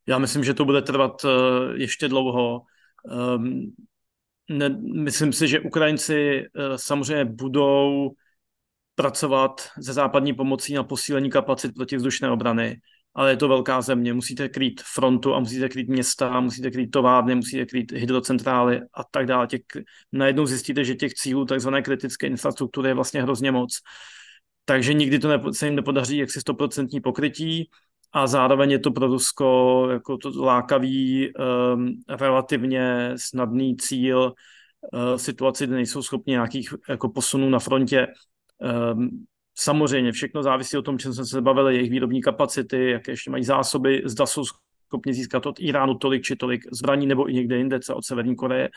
Já 0.07 0.19
myslím, 0.19 0.43
že 0.43 0.53
to 0.53 0.65
bude 0.65 0.81
trvat 0.81 1.23
uh, 1.23 1.31
ještě 1.75 2.07
dlouho. 2.07 2.61
Ne, 4.49 4.69
myslím 5.03 5.33
si, 5.33 5.47
že 5.47 5.59
Ukrajinci 5.59 6.41
uh, 6.41 6.75
samozřejmě 6.75 7.25
budou 7.25 8.11
pracovat 8.95 9.67
se 9.83 9.93
západní 9.93 10.33
pomocí 10.33 10.73
na 10.73 10.83
posílení 10.83 11.29
kapacit 11.29 11.75
protivzdušné 11.75 12.31
obrany, 12.31 12.79
ale 13.15 13.31
je 13.31 13.37
to 13.37 13.47
velká 13.47 13.81
země. 13.81 14.13
Musíte 14.13 14.49
krýt 14.49 14.81
frontu 14.93 15.33
a 15.33 15.39
musíte 15.39 15.69
krýt 15.69 15.89
města, 15.89 16.39
musíte 16.39 16.71
krýt 16.71 16.91
továrny, 16.91 17.35
musíte 17.35 17.65
krýt 17.65 17.91
hydrocentrály 17.91 18.81
a 18.93 19.03
tak 19.11 19.25
dále. 19.25 19.47
Těch, 19.47 19.61
najednou 20.11 20.45
zjistíte, 20.45 20.83
že 20.83 20.95
těch 20.95 21.13
cílů 21.13 21.45
takzvané 21.45 21.81
kritické 21.81 22.27
infrastruktury 22.27 22.89
je 22.89 22.93
vlastně 22.93 23.21
hrozně 23.21 23.51
moc 23.51 23.79
takže 24.69 24.93
nikdy 24.93 25.19
to 25.19 25.27
nepo, 25.27 25.53
se 25.53 25.65
jim 25.65 25.75
nepodaří 25.75 26.17
jaksi 26.17 26.41
stoprocentní 26.41 27.01
pokrytí 27.01 27.69
a 28.11 28.27
zároveň 28.27 28.71
je 28.71 28.79
to 28.79 28.91
pro 28.91 29.07
Rusko 29.07 29.87
jako 29.91 30.17
to 30.17 30.45
lákavý, 30.45 31.33
um, 31.33 32.03
relativně 32.09 33.13
snadný 33.15 33.77
cíl 33.77 34.33
uh, 34.93 35.15
situaci, 35.15 35.67
kde 35.67 35.75
nejsou 35.75 36.01
schopni 36.01 36.31
nějakých 36.31 36.73
jako 36.89 37.09
posunů 37.09 37.49
na 37.49 37.59
frontě. 37.59 38.07
Um, 38.93 39.25
samozřejmě 39.55 40.11
všechno 40.11 40.43
závisí 40.43 40.77
o 40.77 40.81
tom, 40.81 40.99
čem 40.99 41.13
jsme 41.13 41.25
se 41.25 41.41
bavili, 41.41 41.75
jejich 41.75 41.91
výrobní 41.91 42.21
kapacity, 42.21 42.89
jaké 42.89 43.11
ještě 43.11 43.31
mají 43.31 43.43
zásoby, 43.43 44.01
zda 44.05 44.25
jsou 44.25 44.43
schopni 44.87 45.13
získat 45.13 45.45
od 45.45 45.59
Iránu 45.59 45.97
tolik 45.97 46.23
či 46.23 46.35
tolik 46.35 46.61
zbraní, 46.71 47.07
nebo 47.07 47.29
i 47.29 47.33
někde 47.33 47.57
jinde, 47.57 47.79
co 47.79 47.95
od 47.95 48.05
Severní 48.05 48.35
Koreje, 48.35 48.69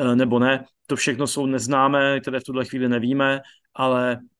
uh, 0.00 0.14
nebo 0.14 0.38
ne. 0.38 0.64
To 0.86 0.96
všechno 0.96 1.26
jsou 1.26 1.46
neznámé, 1.46 2.20
které 2.20 2.40
v 2.40 2.44
tuhle 2.44 2.64
chvíli 2.64 2.88
nevíme, 2.88 3.40
ale 3.74 4.18
Eh, 4.18 4.37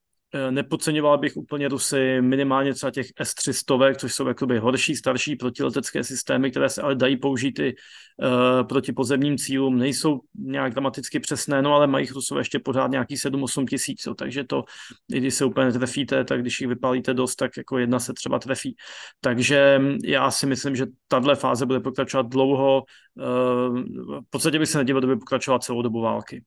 nepodceňoval 0.51 1.19
bych 1.19 1.37
úplně 1.37 1.69
Rusy 1.69 2.21
minimálně 2.21 2.75
třeba 2.75 2.91
těch 2.91 3.07
S-300, 3.17 3.95
což 3.95 4.15
jsou 4.15 4.29
jakoby 4.29 4.59
horší, 4.59 4.97
starší 4.97 5.37
protiletecké 5.37 6.05
systémy, 6.05 6.51
které 6.51 6.69
se 6.69 6.83
ale 6.83 6.95
dají 6.95 7.17
použít 7.17 7.59
i 7.59 7.75
uh, 7.75 8.67
proti 8.69 8.93
pozemním 8.93 9.39
cílům. 9.39 9.79
Nejsou 9.79 10.21
nějak 10.39 10.73
dramaticky 10.73 11.21
přesné, 11.21 11.63
no 11.63 11.75
ale 11.75 11.87
mají 11.87 12.07
Rusové 12.07 12.41
ještě 12.41 12.59
pořád 12.59 12.91
nějaký 12.91 13.15
7-8 13.15 13.67
tisíc, 13.67 14.09
takže 14.17 14.45
to, 14.45 14.65
i 15.13 15.21
když 15.21 15.35
se 15.35 15.45
úplně 15.45 15.73
trefíte, 15.73 16.25
tak 16.25 16.41
když 16.41 16.61
jich 16.61 16.69
vypálíte 16.69 17.15
dost, 17.15 17.37
tak 17.37 17.57
jako 17.57 17.79
jedna 17.79 17.99
se 17.99 18.13
třeba 18.13 18.39
trefí. 18.39 18.77
Takže 19.21 19.79
hm, 19.79 19.99
já 20.05 20.31
si 20.31 20.47
myslím, 20.47 20.77
že 20.77 20.87
tahle 21.09 21.37
fáze 21.37 21.67
bude 21.67 21.81
pokračovat 21.81 22.27
dlouho. 22.27 22.83
Uh, 23.15 23.79
v 24.21 24.31
podstatě 24.31 24.59
bych 24.59 24.69
se 24.69 24.79
nedíval, 24.79 25.01
kdyby 25.01 25.17
pokračovala 25.17 25.59
celou 25.59 25.83
dobu 25.83 26.01
války. 26.01 26.45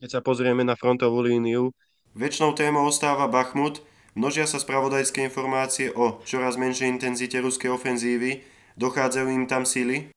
Keď 0.00 0.16
sa 0.16 0.20
pozrieme 0.24 0.64
na 0.64 0.72
frontovú 0.80 1.20
líniu, 1.20 1.76
Väčšnou 2.10 2.58
témou 2.58 2.90
ostáva 2.90 3.30
Bachmut, 3.30 3.86
množia 4.18 4.42
sa 4.42 4.58
spravodajské 4.58 5.30
informácie 5.30 5.94
o 5.94 6.18
čoraz 6.26 6.58
menšej 6.58 6.90
intenzite 6.90 7.38
ruské 7.38 7.70
ofenzívy, 7.70 8.42
dochádzajú 8.74 9.28
im 9.30 9.46
tam 9.46 9.62
síly? 9.62 10.10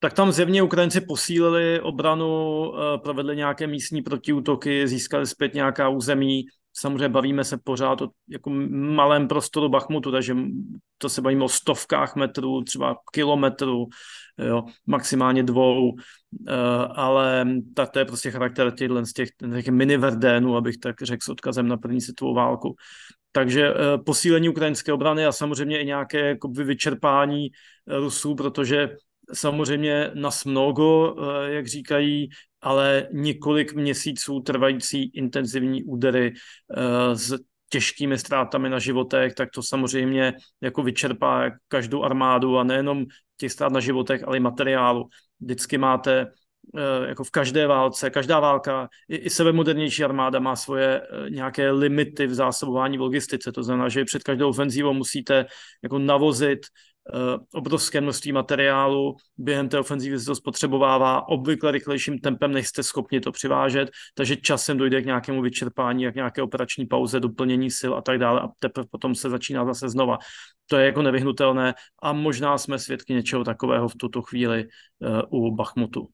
Tak 0.00 0.12
tam 0.12 0.32
zjevně 0.32 0.62
Ukrajinci 0.62 1.00
posílili 1.00 1.80
obranu, 1.80 2.28
eh, 2.74 2.98
provedli 2.98 3.36
nějaké 3.36 3.66
místní 3.66 4.02
protiútoky, 4.02 4.88
získali 4.88 5.26
zpět 5.26 5.54
nějaká 5.54 5.88
území. 5.88 6.44
Samozřejmě 6.76 7.08
bavíme 7.08 7.44
se 7.44 7.58
pořád 7.64 8.02
o 8.02 8.08
jako 8.28 8.50
malém 8.70 9.28
prostoru 9.28 9.68
Bachmutu, 9.68 10.12
takže 10.12 10.36
to 10.98 11.08
se 11.08 11.20
bavíme 11.22 11.44
o 11.44 11.48
stovkách 11.48 12.16
metrů, 12.16 12.62
třeba 12.62 12.96
kilometrů, 13.12 13.86
jo, 14.38 14.64
maximálně 14.86 15.42
dvou, 15.42 15.96
ale 16.90 17.46
tak 17.74 17.90
to 17.90 17.98
je 17.98 18.04
prostě 18.04 18.30
charakter 18.30 18.70
těchto 18.70 19.06
z 19.06 19.12
těch, 19.12 19.28
těch 19.54 19.68
mini 19.68 19.96
Verdénů, 19.96 20.56
abych 20.56 20.78
tak 20.78 21.02
řekl 21.02 21.24
s 21.24 21.28
odkazem 21.28 21.68
na 21.68 21.76
první 21.76 22.00
světovou 22.00 22.34
válku. 22.34 22.74
Takže 23.32 23.70
uh, 23.70 24.04
posílení 24.04 24.48
ukrajinské 24.48 24.92
obrany 24.92 25.26
a 25.26 25.32
samozřejmě 25.32 25.80
i 25.80 25.86
nějaké 25.86 26.28
jako 26.28 26.48
vyčerpání 26.48 27.48
uh, 27.50 27.96
Rusů, 27.96 28.34
protože 28.34 28.90
samozřejmě 29.32 30.10
na 30.14 30.30
mnogo, 30.46 31.16
jak 31.46 31.66
říkají, 31.66 32.28
ale 32.60 33.08
několik 33.12 33.74
měsíců 33.74 34.40
trvající 34.40 35.10
intenzivní 35.14 35.84
údery 35.84 36.32
s 37.14 37.34
těžkými 37.70 38.18
ztrátami 38.18 38.70
na 38.70 38.78
životech, 38.78 39.34
tak 39.34 39.48
to 39.54 39.62
samozřejmě 39.62 40.34
jako 40.60 40.82
vyčerpá 40.82 41.50
každou 41.68 42.02
armádu 42.02 42.58
a 42.58 42.64
nejenom 42.64 43.04
těch 43.36 43.52
ztrát 43.52 43.72
na 43.72 43.80
životech, 43.80 44.24
ale 44.26 44.36
i 44.36 44.40
materiálu. 44.40 45.08
Vždycky 45.40 45.78
máte 45.78 46.20
eh, 46.76 47.08
jako 47.08 47.24
v 47.24 47.30
každé 47.30 47.66
válce, 47.66 48.10
každá 48.10 48.40
válka, 48.40 48.88
i, 49.08 49.16
i 49.16 49.30
sebemodernější 49.30 50.04
armáda 50.04 50.38
má 50.40 50.56
svoje 50.56 51.00
eh, 51.00 51.30
nějaké 51.30 51.70
limity 51.70 52.26
v 52.26 52.34
zásobování 52.34 52.98
v 52.98 53.00
logistice. 53.00 53.52
To 53.52 53.62
znamená, 53.62 53.88
že 53.88 54.04
před 54.04 54.22
každou 54.22 54.48
ofenzívou 54.48 54.92
musíte 54.92 55.46
jako 55.82 55.98
navozit 55.98 56.66
obrovské 57.52 58.00
množství 58.00 58.32
materiálu, 58.32 59.16
během 59.38 59.68
té 59.68 59.78
ofenzívy 59.78 60.18
se 60.18 60.26
to 60.26 60.34
spotřebovává 60.34 61.28
obvykle 61.28 61.70
rychlejším 61.70 62.18
tempem, 62.18 62.52
než 62.52 62.68
jste 62.68 62.82
schopni 62.82 63.20
to 63.20 63.32
přivážet, 63.32 63.90
takže 64.14 64.36
časem 64.36 64.78
dojde 64.78 65.02
k 65.02 65.06
nějakému 65.06 65.42
vyčerpání, 65.42 66.02
jak 66.02 66.14
nějaké 66.14 66.42
operační 66.42 66.86
pauze, 66.86 67.20
doplnění 67.20 67.70
sil 67.80 67.92
a 67.94 68.02
tak 68.02 68.18
dále 68.18 68.40
a 68.40 68.48
teprve 68.58 68.86
potom 68.90 69.14
se 69.14 69.30
začíná 69.30 69.64
zase 69.64 69.88
znova. 69.88 70.18
To 70.66 70.76
je 70.76 70.86
jako 70.86 71.02
nevyhnutelné 71.02 71.74
a 72.02 72.12
možná 72.12 72.58
jsme 72.58 72.78
svědky 72.78 73.14
něčeho 73.14 73.44
takového 73.44 73.88
v 73.88 73.96
tuto 73.96 74.22
chvíli 74.22 74.64
uh, 75.30 75.44
u 75.44 75.54
Bachmutu. 75.54 76.08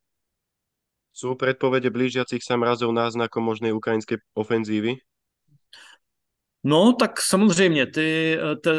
Jsou 1.12 1.34
předpovědi 1.34 1.90
blížiacich 1.90 2.42
se 2.44 2.56
mrazov 2.56 2.92
náznakom 2.92 3.44
možné 3.44 3.72
ukrajinské 3.72 4.16
ofenzívy? 4.34 4.96
No, 6.64 6.92
tak 6.92 7.20
samozřejmě, 7.20 7.86
ty, 7.86 8.38
eh, 8.38 8.56
te, 8.56 8.70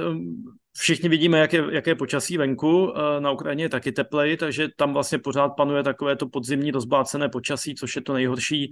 všichni 0.78 1.10
vidíme, 1.10 1.40
jak 1.40 1.54
je, 1.54 1.64
jaké 1.72 1.92
je 1.92 1.96
počasí 1.96 2.38
venku. 2.38 2.94
Eh, 2.96 3.22
na 3.22 3.32
Ukrajině 3.32 3.64
je 3.64 3.70
taky 3.70 3.92
teplej, 3.92 4.38
takže 4.38 4.68
tam 4.76 4.94
vlastně 4.94 5.20
pořád 5.20 5.50
panuje 5.50 5.84
takové 5.84 6.16
to 6.16 6.28
podzimní 6.28 6.72
rozblácené 6.72 7.30
počasí, 7.30 7.76
což 7.76 7.96
je 7.96 8.02
to 8.02 8.14
nejhorší, 8.14 8.72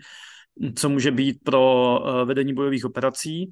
co 0.76 0.90
může 0.90 1.12
být 1.12 1.38
pro 1.44 2.00
eh, 2.06 2.26
vedení 2.26 2.54
bojových 2.54 2.86
operací. 2.86 3.50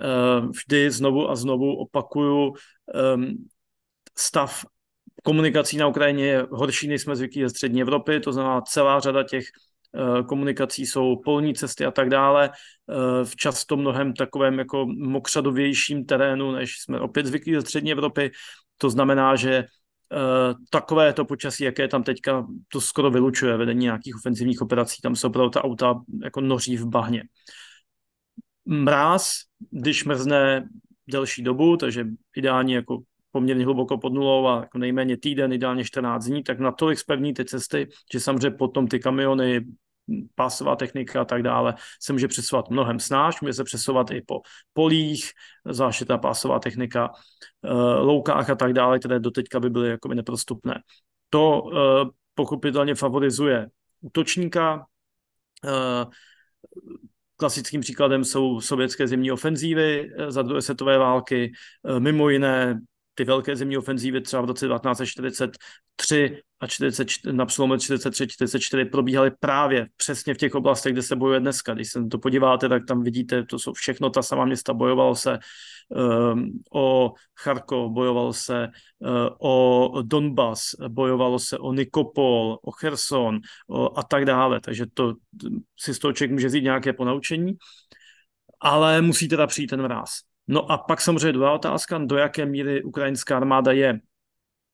Eh, 0.00 0.46
vždy 0.46 0.90
znovu 0.90 1.30
a 1.30 1.36
znovu 1.36 1.74
opakuju, 1.76 2.54
ehm, 2.94 3.34
stav 4.18 4.64
komunikací 5.22 5.76
na 5.76 5.86
Ukrajině 5.86 6.26
je 6.26 6.46
horší, 6.50 6.88
než 6.88 7.02
jsme 7.02 7.16
zvyklí 7.16 7.42
ze 7.42 7.50
střední 7.50 7.82
Evropy, 7.82 8.20
to 8.20 8.32
znamená 8.32 8.60
celá 8.60 9.00
řada 9.00 9.22
těch 9.22 9.44
komunikací 10.26 10.86
jsou 10.86 11.16
polní 11.24 11.54
cesty 11.54 11.84
a 11.84 11.90
tak 11.90 12.08
dále, 12.08 12.50
eh, 12.50 13.24
v 13.24 13.36
často 13.36 13.76
mnohem 13.76 14.12
takovém 14.12 14.58
jako 14.58 14.86
mokřadovějším 14.86 16.04
terénu, 16.04 16.52
než 16.52 16.80
jsme 16.80 17.00
opět 17.00 17.26
zvyklí 17.26 17.54
ze 17.54 17.60
střední 17.60 17.92
Evropy. 17.92 18.30
To 18.78 18.90
znamená, 18.90 19.36
že 19.36 19.54
eh, 19.54 20.54
takové 20.70 21.12
to 21.12 21.24
počasí, 21.24 21.64
jaké 21.64 21.88
tam 21.88 22.02
teďka, 22.02 22.46
to 22.68 22.80
skoro 22.80 23.10
vylučuje 23.10 23.56
vedení 23.56 23.80
nějakých 23.80 24.16
ofenzivních 24.16 24.62
operací. 24.62 25.02
Tam 25.02 25.16
se 25.16 25.26
opravdu 25.26 25.50
ta 25.50 25.64
auta 25.64 25.94
jako 26.22 26.40
noří 26.40 26.76
v 26.76 26.86
bahně. 26.86 27.22
Mráz, 28.64 29.32
když 29.70 30.04
mrzne 30.04 30.68
delší 31.08 31.42
dobu, 31.42 31.76
takže 31.76 32.04
ideálně 32.36 32.74
jako 32.74 32.98
poměrně 33.32 33.64
hluboko 33.64 33.98
pod 33.98 34.12
nulou 34.12 34.46
a 34.46 34.60
jako 34.60 34.78
nejméně 34.78 35.16
týden, 35.16 35.52
ideálně 35.52 35.84
14 35.84 36.24
dní, 36.24 36.42
tak 36.42 36.58
natolik 36.58 36.98
spevní 36.98 37.34
ty 37.34 37.44
cesty, 37.44 37.88
že 38.12 38.20
samozřejmě 38.20 38.50
potom 38.50 38.88
ty 38.88 38.98
kamiony, 38.98 39.64
pásová 40.34 40.76
technika 40.76 41.20
a 41.20 41.24
tak 41.24 41.42
dále 41.42 41.74
se 42.02 42.12
může 42.12 42.28
přesouvat 42.28 42.70
mnohem 42.70 43.00
snáš, 43.00 43.40
může 43.40 43.52
se 43.52 43.64
přesouvat 43.64 44.10
i 44.10 44.22
po 44.26 44.40
polích, 44.72 45.30
zvláště 45.64 46.04
ta 46.04 46.18
pásová 46.18 46.58
technika, 46.58 47.10
uh, 47.10 48.06
loukách 48.06 48.50
a 48.50 48.54
tak 48.54 48.72
dále, 48.72 48.98
které 48.98 49.20
doteďka 49.20 49.60
by 49.60 49.70
byly 49.70 49.88
jakoby 49.88 50.14
neprostupné. 50.14 50.82
To 51.30 51.62
uh, 51.62 51.72
pochopitelně 52.34 52.94
favorizuje 52.94 53.68
útočníka. 54.00 54.86
Klasickým 57.36 57.80
příkladem 57.80 58.24
jsou 58.24 58.60
sovětské 58.60 59.08
zimní 59.08 59.32
ofenzívy 59.32 60.10
za 60.28 60.42
druhé 60.42 60.62
světové 60.62 60.98
války, 60.98 61.52
mimo 61.98 62.28
jiné 62.28 62.80
ty 63.20 63.24
velké 63.24 63.56
zimní 63.56 63.78
ofenzívy 63.78 64.20
třeba 64.20 64.42
v 64.42 64.44
roce 64.44 64.68
1943 64.68 66.42
a 66.60 66.66
40, 66.66 67.08
na 67.32 67.46
přelomu 67.46 67.74
43-44 67.74 68.90
probíhaly 68.90 69.30
právě 69.40 69.88
přesně 69.96 70.34
v 70.34 70.36
těch 70.36 70.54
oblastech, 70.54 70.92
kde 70.92 71.02
se 71.02 71.16
bojuje 71.16 71.40
dneska. 71.40 71.74
Když 71.74 71.90
se 71.90 72.04
to 72.10 72.18
podíváte, 72.18 72.68
tak 72.68 72.82
tam 72.88 73.02
vidíte, 73.02 73.44
to 73.44 73.58
jsou 73.58 73.72
všechno 73.72 74.10
ta 74.10 74.22
sama 74.22 74.44
města. 74.44 74.74
Bojovalo 74.74 75.16
se 75.16 75.38
um, 75.88 76.62
o 76.74 77.12
Charkov, 77.40 77.92
bojovalo 77.92 78.32
se 78.32 78.68
uh, 78.98 79.28
o 79.40 80.02
Donbas, 80.02 80.70
bojovalo 80.88 81.38
se 81.38 81.58
o 81.58 81.72
Nikopol, 81.72 82.58
o 82.62 82.70
Cherson 82.70 83.40
o, 83.70 83.98
a 83.98 84.02
tak 84.02 84.24
dále. 84.24 84.60
Takže 84.60 84.86
to 84.94 85.14
si 85.80 85.94
z 85.94 85.98
toho 85.98 86.12
člověk 86.12 86.32
může 86.32 86.46
vzít 86.46 86.64
nějaké 86.64 86.92
ponaučení, 86.92 87.52
ale 88.60 89.02
musí 89.02 89.28
teda 89.28 89.46
přijít 89.46 89.66
ten 89.66 89.82
mráz. 89.82 90.29
No 90.50 90.70
a 90.70 90.78
pak 90.78 91.00
samozřejmě 91.00 91.32
druhá 91.32 91.52
otázka, 91.52 91.98
do 91.98 92.16
jaké 92.16 92.46
míry 92.46 92.82
ukrajinská 92.82 93.36
armáda 93.36 93.72
je 93.72 94.00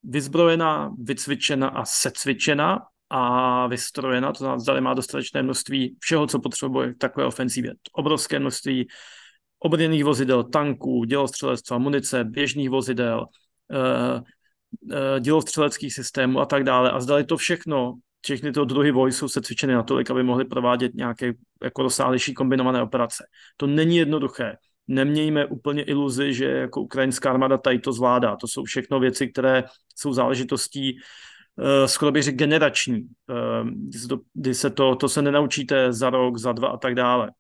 vyzbrojená, 0.03 0.95
vycvičena 0.99 1.69
a 1.69 1.85
secvičena 1.85 2.79
a 3.11 3.67
vystrojena, 3.67 4.33
to 4.33 4.39
znamená, 4.39 4.59
zda 4.59 4.81
má 4.81 4.95
dostatečné 4.95 5.43
množství 5.43 5.97
všeho, 6.01 6.27
co 6.27 6.41
potřebuje 6.41 6.95
k 6.95 6.99
takové 6.99 7.27
ofenzivě. 7.27 7.73
Obrovské 7.93 8.39
množství 8.39 8.89
obrněných 9.59 10.05
vozidel, 10.05 10.45
tanků, 10.45 11.05
dělostřelectva, 11.05 11.79
munice, 11.79 12.25
běžných 12.25 12.71
vozidel, 12.71 13.27
eh, 13.73 14.23
eh, 14.93 15.21
dělostřeleckých 15.21 15.95
systémů 15.95 16.41
a 16.41 16.47
tak 16.47 16.65
dále. 16.65 16.91
A 16.91 17.01
zdali 17.01 17.25
to 17.25 17.37
všechno, 17.37 17.95
všechny 18.25 18.53
ty 18.53 18.61
druhy 18.65 18.91
vojsk 18.91 19.19
jsou 19.19 19.29
se 19.29 19.41
cvičeny 19.41 19.75
natolik, 19.75 20.11
aby 20.11 20.23
mohly 20.23 20.45
provádět 20.45 20.95
nějaké 20.95 21.33
jako 21.63 21.83
rozsáhlejší 21.83 22.35
kombinované 22.35 22.83
operace. 22.83 23.25
To 23.57 23.67
není 23.67 23.97
jednoduché 23.97 24.57
nemějme 24.89 25.47
úplně 25.47 25.83
iluzi, 25.83 26.35
že 26.35 26.45
jako 26.45 26.81
ukrajinská 26.81 27.31
armáda 27.31 27.59
tady 27.59 27.79
to 27.79 27.93
zvládá. 27.93 28.37
To 28.37 28.49
jsou 28.49 28.65
všechno 28.65 29.01
věci, 29.01 29.29
které 29.29 29.65
jsou 29.97 30.13
záležitostí 30.13 30.97
uh, 31.57 31.87
skoro 31.87 32.13
bych 32.13 32.23
řekl 32.23 32.37
generační, 32.37 33.03
uh, 33.03 33.69
kdy 33.69 33.99
se, 33.99 34.09
to, 34.09 34.19
kdy 34.35 34.55
se 34.55 34.71
to, 34.71 34.97
to 34.97 35.09
se 35.09 35.23
nenaučíte 35.23 35.93
za 35.93 36.11
rok, 36.11 36.37
za 36.37 36.53
dva 36.53 36.69
a 36.69 36.77
tak 36.77 36.95
dále. 36.95 37.31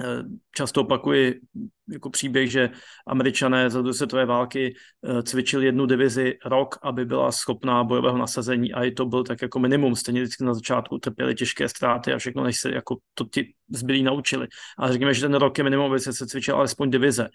Eh, 0.00 0.22
často 0.56 0.80
opakuji 0.80 1.40
jako 1.88 2.10
příběh, 2.10 2.50
že 2.50 2.70
američané 3.06 3.70
za 3.70 3.80
druhé 3.80 3.94
světové 3.94 4.26
války 4.26 4.74
eh, 5.04 5.22
cvičili 5.22 5.66
jednu 5.66 5.86
divizi 5.86 6.38
rok, 6.44 6.78
aby 6.82 7.04
byla 7.04 7.32
schopná 7.32 7.84
bojového 7.84 8.18
nasazení 8.18 8.72
a 8.72 8.84
i 8.84 8.90
to 8.90 9.06
byl 9.06 9.24
tak 9.24 9.42
jako 9.42 9.58
minimum. 9.58 9.96
Stejně 9.96 10.22
vždycky 10.22 10.44
na 10.44 10.54
začátku 10.54 10.98
trpěli 10.98 11.34
těžké 11.34 11.68
ztráty 11.68 12.12
a 12.12 12.18
všechno, 12.18 12.44
než 12.44 12.60
se 12.60 12.70
jako 12.70 12.96
to 13.14 13.24
ti 13.24 13.54
zbylí 13.68 14.02
naučili. 14.02 14.46
A 14.78 14.92
řekněme, 14.92 15.14
že 15.14 15.20
ten 15.20 15.34
rok 15.34 15.58
je 15.58 15.64
minimum, 15.64 15.90
aby 15.90 16.00
se, 16.00 16.26
cvičila 16.26 16.58
alespoň 16.58 16.90
divize. 16.90 17.28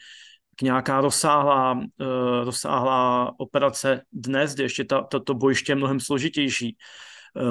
K 0.55 0.61
nějaká 0.61 1.01
rozsáhlá, 1.01 1.73
uh, 1.73 1.85
rozsáhlá 2.43 3.31
operace 3.39 4.01
dnes, 4.13 4.53
kde 4.53 4.63
ještě 4.63 4.83
ta, 4.83 5.01
to, 5.01 5.19
to 5.19 5.33
bojiště 5.33 5.71
je 5.71 5.75
mnohem 5.75 5.99
složitější, 5.99 6.77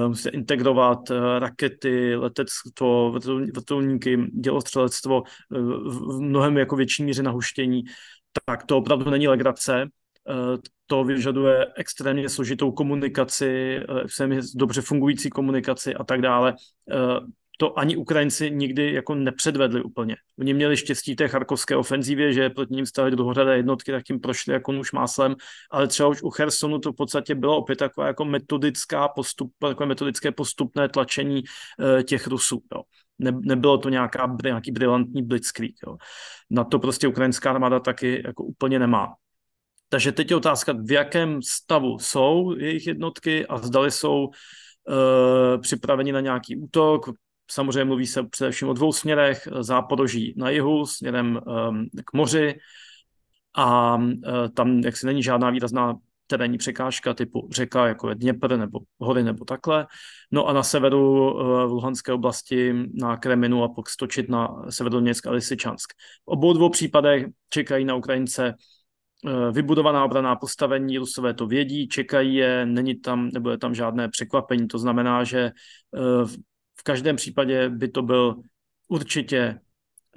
musíte 0.08 0.30
integrovat 0.30 1.10
eh, 1.10 1.38
rakety, 1.38 2.16
letectvo, 2.16 3.18
vrtulníky, 3.54 4.26
dělostřelectvo 4.40 5.22
eh, 5.26 5.58
v 5.84 6.20
mnohem 6.20 6.58
jako 6.58 6.76
větší 6.76 7.04
míře 7.04 7.22
nahuštění, 7.22 7.82
tak 8.44 8.64
to 8.66 8.76
opravdu 8.78 9.10
není 9.10 9.28
legrace. 9.28 9.82
Eh, 9.82 10.58
to 10.86 11.04
vyžaduje 11.04 11.66
extrémně 11.76 12.28
složitou 12.28 12.72
komunikaci, 12.72 13.80
dobře 14.54 14.80
fungující 14.80 15.30
komunikaci 15.30 15.94
a 15.94 16.04
tak 16.04 16.20
dále 16.20 16.54
to 17.60 17.78
ani 17.78 17.96
Ukrajinci 17.96 18.50
nikdy 18.50 18.92
jako 18.92 19.14
nepředvedli 19.14 19.82
úplně. 19.82 20.16
Oni 20.38 20.54
měli 20.54 20.76
štěstí 20.76 21.16
té 21.16 21.28
charkovské 21.28 21.76
ofenzívě, 21.76 22.32
že 22.32 22.50
proti 22.50 22.74
ním 22.74 22.86
stály 22.86 23.10
druhořadé 23.10 23.56
jednotky, 23.56 23.92
tak 23.92 24.10
jim 24.10 24.20
prošly 24.20 24.52
jako 24.52 24.72
nůž 24.72 24.92
máslem, 24.92 25.34
ale 25.70 25.88
třeba 25.88 26.08
už 26.08 26.22
u 26.22 26.30
Chersonu 26.30 26.78
to 26.78 26.92
v 26.92 26.96
podstatě 26.96 27.34
bylo 27.34 27.56
opět 27.56 27.76
taková 27.76 28.06
jako 28.06 28.24
metodická 28.24 29.08
postup, 29.08 29.52
takové 29.58 29.86
metodické 29.86 30.32
postupné 30.32 30.88
tlačení 30.88 31.42
e, 31.98 32.02
těch 32.02 32.26
Rusů. 32.26 32.62
Jo. 32.74 32.82
Ne, 33.18 33.32
nebylo 33.40 33.78
to 33.78 33.88
nějaká, 33.88 34.36
nějaký 34.44 34.72
brilantní 34.72 35.22
blitzkrieg. 35.22 35.74
Jo. 35.86 35.96
Na 36.50 36.64
to 36.64 36.78
prostě 36.78 37.08
ukrajinská 37.08 37.50
armáda 37.50 37.80
taky 37.80 38.22
jako 38.26 38.44
úplně 38.44 38.78
nemá. 38.78 39.14
Takže 39.88 40.12
teď 40.12 40.30
je 40.30 40.36
otázka, 40.36 40.72
v 40.72 40.92
jakém 40.92 41.42
stavu 41.42 41.98
jsou 41.98 42.54
jejich 42.58 42.86
jednotky 42.86 43.46
a 43.46 43.58
zdali 43.58 43.90
jsou 43.90 44.26
uh, 44.26 45.60
připraveni 45.60 46.12
na 46.12 46.20
nějaký 46.20 46.56
útok, 46.56 47.10
Samozřejmě 47.50 47.84
mluví 47.84 48.06
se 48.06 48.22
především 48.22 48.68
o 48.68 48.72
dvou 48.72 48.92
směrech, 48.92 49.48
záporoží 49.60 50.34
na 50.36 50.50
jihu 50.50 50.86
směrem 50.86 51.40
um, 51.68 51.86
k 52.04 52.12
moři 52.12 52.58
a 53.56 53.96
uh, 53.96 54.12
tam 54.54 54.78
jaksi 54.78 55.06
není 55.06 55.22
žádná 55.22 55.50
výrazná 55.50 55.94
terénní 56.26 56.58
překážka 56.58 57.14
typu 57.14 57.48
řeka, 57.52 57.86
jako 57.86 58.08
je 58.08 58.14
Dněpr 58.14 58.56
nebo 58.56 58.80
hory 59.00 59.22
nebo 59.22 59.44
takhle. 59.44 59.86
No 60.30 60.46
a 60.46 60.52
na 60.52 60.62
severu 60.62 61.32
uh, 61.32 61.40
v 61.42 61.72
Luhanské 61.72 62.12
oblasti 62.12 62.74
na 62.94 63.16
Kreminu 63.16 63.64
a 63.64 63.68
pak 63.68 63.88
stočit 63.88 64.28
na 64.28 64.48
Severoněck 64.70 65.26
a 65.26 65.30
Lysyčansk. 65.30 65.92
V 66.24 66.28
obou 66.28 66.52
dvou 66.52 66.70
případech 66.70 67.26
čekají 67.50 67.84
na 67.84 67.94
Ukrajince 67.94 68.54
vybudovaná 69.52 70.04
obraná 70.04 70.36
postavení, 70.36 70.98
Rusové 70.98 71.34
to 71.34 71.46
vědí, 71.46 71.88
čekají 71.88 72.34
je, 72.34 72.66
není 72.66 72.94
tam, 72.94 73.28
nebo 73.28 73.50
je 73.50 73.58
tam 73.58 73.74
žádné 73.74 74.08
překvapení. 74.08 74.68
To 74.68 74.78
znamená, 74.78 75.24
že 75.24 75.50
v 76.80 76.82
každém 76.82 77.16
případě 77.16 77.68
by 77.68 77.88
to 77.88 78.02
byl 78.02 78.36
určitě 78.88 79.60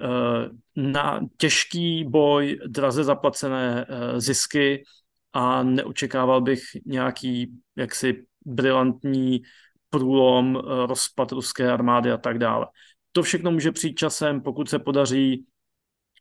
uh, 0.00 0.58
na 0.76 1.20
těžký 1.36 2.04
boj, 2.04 2.58
draze 2.66 3.04
zaplacené 3.04 3.86
uh, 3.86 4.18
zisky 4.18 4.84
a 5.32 5.62
neočekával 5.62 6.40
bych 6.40 6.62
nějaký 6.86 7.52
jaksi 7.76 8.26
brilantní 8.46 9.42
průlom, 9.90 10.56
uh, 10.56 10.62
rozpad 10.86 11.32
ruské 11.32 11.72
armády 11.72 12.12
a 12.12 12.16
tak 12.16 12.38
dále. 12.38 12.66
To 13.12 13.22
všechno 13.22 13.50
může 13.50 13.72
přijít 13.72 13.94
časem, 13.94 14.40
pokud 14.40 14.70
se 14.70 14.78
podaří 14.78 15.46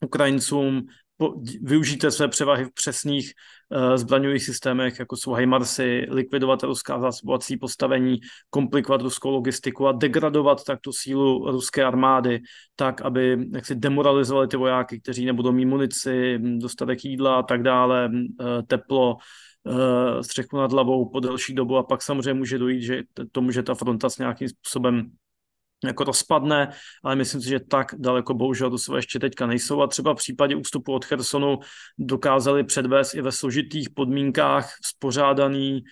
Ukrajincům 0.01 0.87
využijte 1.61 2.11
své 2.11 2.27
převahy 2.27 2.65
v 2.65 2.73
přesných 2.73 3.33
uh, 3.69 3.95
zbraňových 3.95 4.43
systémech, 4.43 4.99
jako 4.99 5.15
jsou 5.17 5.33
HIMARSy, 5.33 6.05
likvidovat 6.09 6.63
ruská 6.63 6.99
zásobovací 6.99 7.57
postavení, 7.57 8.19
komplikovat 8.49 9.01
ruskou 9.01 9.29
logistiku 9.29 9.87
a 9.87 9.91
degradovat 9.91 10.63
tak 10.63 10.79
tu 10.81 10.91
sílu 10.91 11.51
ruské 11.51 11.83
armády, 11.83 12.39
tak, 12.75 13.01
aby 13.01 13.37
jak 13.53 13.65
si 13.65 13.75
demoralizovali 13.75 14.47
ty 14.47 14.57
vojáky, 14.57 14.99
kteří 14.99 15.25
nebudou 15.25 15.51
mít 15.51 15.65
munici, 15.65 16.39
dostatek 16.57 17.05
jídla 17.05 17.39
a 17.39 17.43
tak 17.43 17.63
dále, 17.63 18.09
uh, 18.09 18.45
teplo, 18.67 19.17
uh, 19.63 20.21
střechu 20.21 20.57
nad 20.57 20.71
hlavou 20.71 21.09
po 21.09 21.19
delší 21.19 21.53
dobu. 21.53 21.77
A 21.77 21.83
pak 21.83 22.01
samozřejmě 22.01 22.33
může 22.33 22.57
dojít, 22.57 22.81
že 22.81 23.03
tomu, 23.31 23.51
že 23.51 23.63
ta 23.63 23.75
fronta 23.75 24.09
s 24.09 24.17
nějakým 24.17 24.49
způsobem 24.49 25.11
jako 25.83 26.03
rozpadne, 26.03 26.71
ale 27.03 27.15
myslím 27.15 27.41
si, 27.41 27.49
že 27.49 27.59
tak 27.59 27.95
daleko 27.97 28.33
bohužel 28.33 28.69
do 28.69 28.77
své 28.77 28.97
ještě 28.97 29.19
teďka 29.19 29.45
nejsou 29.45 29.81
a 29.81 29.87
třeba 29.87 30.13
v 30.13 30.17
případě 30.17 30.55
ústupu 30.55 30.93
od 30.93 31.05
Chersonu 31.05 31.59
dokázali 31.97 32.63
předvést 32.63 33.13
i 33.13 33.21
ve 33.21 33.31
složitých 33.31 33.89
podmínkách 33.89 34.73
spořádaný 34.85 35.83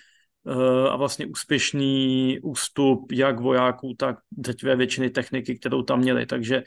uh, 0.43 0.87
a 0.87 0.95
vlastně 0.95 1.25
úspěšný 1.25 2.39
ústup 2.43 3.11
jak 3.11 3.39
vojáků, 3.39 3.95
tak 3.97 4.17
drtivé 4.31 4.75
většiny 4.75 5.09
techniky, 5.09 5.55
kterou 5.55 5.83
tam 5.83 5.99
měli. 5.99 6.25
Takže 6.25 6.63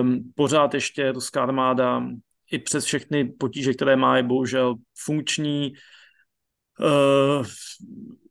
um, 0.00 0.32
pořád 0.34 0.74
ještě 0.74 1.12
ruská 1.12 1.42
armáda 1.42 2.02
i 2.50 2.58
přes 2.58 2.84
všechny 2.84 3.24
potíže, 3.24 3.74
které 3.74 3.96
má, 3.96 4.16
je 4.16 4.22
bohužel 4.22 4.74
funkční, 5.04 5.72
uh, 6.80 7.46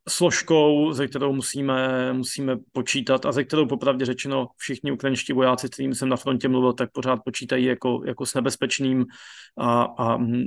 složkou, 0.08 0.92
ze 0.92 1.08
kterou 1.08 1.32
musíme, 1.32 2.12
musíme 2.12 2.56
počítat 2.72 3.26
a 3.26 3.32
ze 3.32 3.44
kterou 3.44 3.66
popravdě 3.66 4.04
řečeno 4.04 4.48
všichni 4.56 4.92
ukrajinští 4.92 5.32
vojáci, 5.32 5.68
s 5.68 5.78
jsem 5.78 6.08
na 6.08 6.16
frontě 6.16 6.48
mluvil, 6.48 6.72
tak 6.72 6.92
pořád 6.92 7.20
počítají 7.24 7.64
jako, 7.64 8.02
jako 8.06 8.26
s 8.26 8.34
nebezpečným 8.34 9.06
a, 9.58 9.82
a 9.82 10.16
um, 10.16 10.46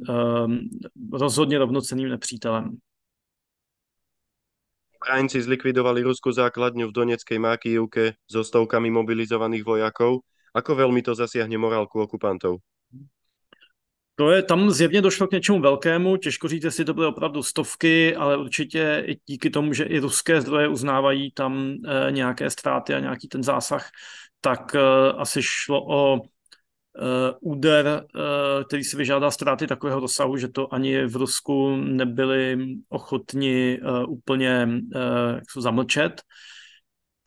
rozhodně 1.13 1.57
rovnoceným 1.57 2.09
nepřítelem. 2.09 2.77
Ukrajinci 4.95 5.41
zlikvidovali 5.41 6.01
Rusku 6.01 6.31
základňu 6.31 6.87
v 6.87 6.91
Doneckej 6.91 7.39
Mákijivke 7.39 8.17
so 8.25 8.41
stovkami 8.41 8.89
mobilizovaných 8.89 9.61
vojakov. 9.61 10.25
Ako 10.55 10.71
veľmi 10.73 11.05
to 11.05 11.13
zasiahne 11.13 11.61
morálku 11.61 12.01
okupantov? 12.01 12.57
To 14.15 14.31
je, 14.31 14.43
tam 14.43 14.71
zjevně 14.71 15.01
došlo 15.01 15.27
k 15.27 15.31
něčemu 15.31 15.59
velkému, 15.61 16.17
těžko 16.17 16.47
říct, 16.47 16.63
jestli 16.63 16.85
to 16.85 16.93
byly 16.93 17.07
opravdu 17.07 17.43
stovky, 17.43 18.15
ale 18.15 18.37
určitě 18.37 19.03
i 19.07 19.17
díky 19.25 19.49
tomu, 19.49 19.73
že 19.73 19.83
i 19.83 19.99
ruské 19.99 20.41
zdroje 20.41 20.67
uznávají 20.67 21.31
tam 21.31 21.75
e, 21.85 22.11
nějaké 22.11 22.49
ztráty 22.49 22.93
a 22.93 22.99
nějaký 22.99 23.27
ten 23.27 23.43
zásah, 23.43 23.89
tak 24.41 24.75
e, 24.75 24.79
asi 25.17 25.41
šlo 25.43 25.85
o 25.87 26.21
úder, 27.41 28.05
který 28.67 28.83
si 28.83 28.97
vyžádá 28.97 29.31
ztráty 29.31 29.67
takového 29.67 29.99
rozsahu, 29.99 30.37
že 30.37 30.47
to 30.47 30.73
ani 30.73 31.05
v 31.05 31.15
Rusku 31.15 31.75
nebyli 31.75 32.57
ochotni 32.89 33.79
úplně 34.07 34.67
jak 35.35 35.43
zamlčet. 35.57 36.21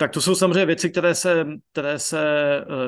Tak 0.01 0.11
to 0.11 0.21
jsou 0.21 0.35
samozřejmě 0.35 0.67
věci, 0.67 0.91
které 0.91 1.15
se, 1.15 1.47
které 1.73 1.99
se 1.99 2.25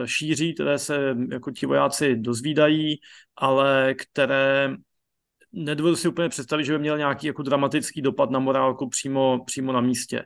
šíří, 0.04 0.54
které 0.54 0.78
se 0.78 1.16
jako 1.30 1.50
ti 1.50 1.66
vojáci 1.66 2.16
dozvídají, 2.16 2.96
ale 3.36 3.94
které 3.94 4.76
nedovedu 5.52 5.96
si 5.96 6.08
úplně 6.08 6.28
představit, 6.28 6.64
že 6.64 6.72
by 6.72 6.78
měl 6.78 6.98
nějaký 6.98 7.26
jako 7.26 7.42
dramatický 7.42 8.02
dopad 8.02 8.30
na 8.30 8.38
morálku 8.38 8.88
přímo, 8.88 9.44
přímo 9.46 9.72
na 9.72 9.80
místě. 9.80 10.24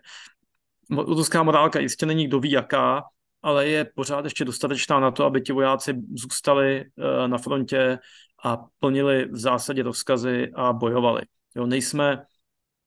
Ruská 0.90 1.42
morálka 1.42 1.81
jistě 1.81 2.07
není 2.07 2.27
kdo 2.27 2.40
ví 2.40 2.51
jaká, 2.51 3.03
ale 3.42 3.68
je 3.68 3.87
pořád 3.94 4.25
ještě 4.25 4.44
dostatečná 4.44 5.01
na 5.01 5.11
to, 5.11 5.25
aby 5.25 5.40
ti 5.40 5.53
vojáci 5.53 5.94
zůstali 6.14 6.85
uh, 6.97 7.29
na 7.29 7.38
frontě 7.38 7.99
a 8.44 8.59
plnili 8.79 9.29
v 9.33 9.37
zásadě 9.37 9.83
rozkazy 9.83 10.51
a 10.55 10.73
bojovali. 10.73 11.23
Jo, 11.57 11.66
nejsme 11.66 12.25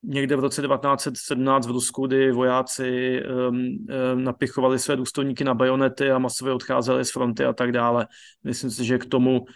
někde 0.02 0.36
v 0.36 0.40
roce 0.40 0.62
1917 0.62 1.66
v 1.66 1.70
Rusku, 1.70 2.06
kdy 2.06 2.32
vojáci 2.32 3.20
um, 3.22 3.56
um, 3.56 4.24
napichovali 4.24 4.78
své 4.78 4.96
důstojníky 4.96 5.44
na 5.44 5.54
bajonety 5.54 6.10
a 6.10 6.18
masově 6.18 6.54
odcházeli 6.54 7.04
z 7.04 7.12
fronty 7.12 7.44
a 7.44 7.52
tak 7.52 7.72
dále. 7.72 8.06
Myslím 8.44 8.70
si, 8.70 8.84
že 8.84 8.98
k 8.98 9.06
tomu 9.06 9.40
uh, 9.40 9.48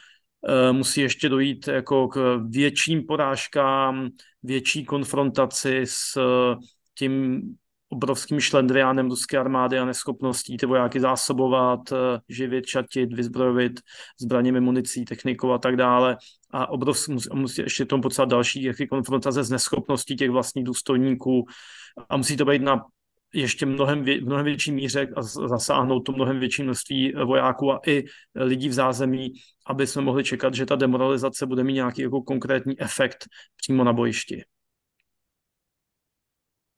musí 0.73 1.01
ještě 1.01 1.29
dojít 1.29 1.69
jako 1.69 2.09
k 2.09 2.41
větším 2.49 3.07
porážkám, 3.07 4.09
větší 4.43 4.85
konfrontaci 4.85 5.83
s 5.85 6.19
tím 6.95 7.43
obrovským 7.93 8.41
šlendriánem 8.41 9.09
ruské 9.09 9.39
armády 9.39 9.79
a 9.79 9.85
neschopností 9.85 10.57
ty 10.57 10.67
vojáky 10.67 11.01
zásobovat, 11.01 11.81
eh, 11.93 12.21
živit, 12.29 12.67
šatit, 12.67 13.13
vyzbrojit 13.13 13.81
zbraněmi, 14.21 14.61
municí, 14.61 15.05
technikou 15.05 15.53
a 15.53 15.59
tak 15.59 15.77
dále. 15.77 16.17
A 16.51 16.69
obrovský, 16.71 17.17
musí 17.35 17.63
ještě 17.63 17.85
tomu 17.85 18.03
potřebovat 18.03 18.31
další 18.31 18.63
jaký 18.63 18.87
konfrontace 18.87 19.45
s 19.45 19.51
neschopností 19.51 20.17
těch 20.17 20.31
vlastních 20.31 20.65
důstojníků 20.65 21.45
a 22.09 22.17
musí 22.17 22.37
to 22.37 22.45
být 22.45 22.63
na 22.63 22.83
ještě 23.35 23.67
mnohem, 23.67 24.05
vě, 24.05 24.21
mnohem 24.21 24.45
větší 24.45 24.73
míře 24.73 25.09
a 25.17 25.23
zasáhnout 25.23 26.01
to 26.01 26.13
mnohem 26.13 26.41
větší 26.41 26.63
množství 26.63 27.13
vojáků 27.25 27.73
a 27.73 27.81
i 27.87 28.05
lidí 28.35 28.69
v 28.69 28.73
zázemí, 28.73 29.33
aby 29.67 29.87
jsme 29.87 30.03
mohli 30.03 30.25
čekat, 30.25 30.55
že 30.55 30.67
ta 30.67 30.77
demoralizace 30.77 31.47
bude 31.47 31.65
mít 31.65 31.73
nějaký 31.73 32.03
jako 32.03 32.23
konkrétní 32.23 32.81
efekt 32.81 33.25
přímo 33.57 33.85
na 33.85 33.93
bojišti. 33.93 34.45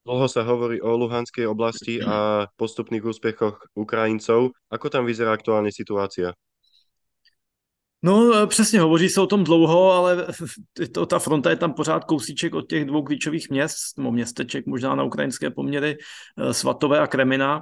Dlho 0.04 0.28
sa 0.28 0.44
hovorí 0.44 0.84
o 0.84 1.00
Luhanskej 1.00 1.48
oblasti 1.48 1.96
a 2.04 2.44
postupných 2.60 3.04
úspechoch 3.04 3.56
Ukrajincov. 3.72 4.52
Ako 4.68 4.86
tam 4.92 5.08
vyzerá 5.08 5.32
aktuálně 5.32 5.72
situácia? 5.72 6.32
No 8.04 8.46
přesně, 8.46 8.80
hovoří 8.80 9.08
se 9.08 9.20
o 9.20 9.26
tom 9.26 9.44
dlouho, 9.44 9.92
ale 9.92 10.26
to, 10.92 11.06
ta 11.06 11.18
fronta 11.18 11.50
je 11.50 11.56
tam 11.56 11.72
pořád 11.72 12.04
kousíček 12.04 12.54
od 12.54 12.68
těch 12.68 12.84
dvou 12.84 13.02
klíčových 13.02 13.50
měst, 13.50 13.98
nebo 13.98 14.12
městeček 14.12 14.66
možná 14.66 14.94
na 14.94 15.04
ukrajinské 15.04 15.50
poměry, 15.50 15.96
eh, 16.38 16.54
Svatové 16.54 17.00
a 17.00 17.06
Kremina 17.06 17.60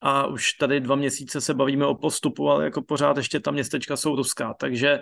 a 0.00 0.26
už 0.26 0.52
tady 0.52 0.80
dva 0.80 0.96
měsíce 0.96 1.40
se 1.40 1.54
bavíme 1.54 1.86
o 1.86 1.94
postupu, 1.94 2.50
ale 2.50 2.64
jako 2.64 2.82
pořád 2.82 3.16
ještě 3.16 3.40
ta 3.40 3.50
městečka 3.50 3.96
jsou 3.96 4.16
ruská, 4.16 4.54
takže 4.54 5.00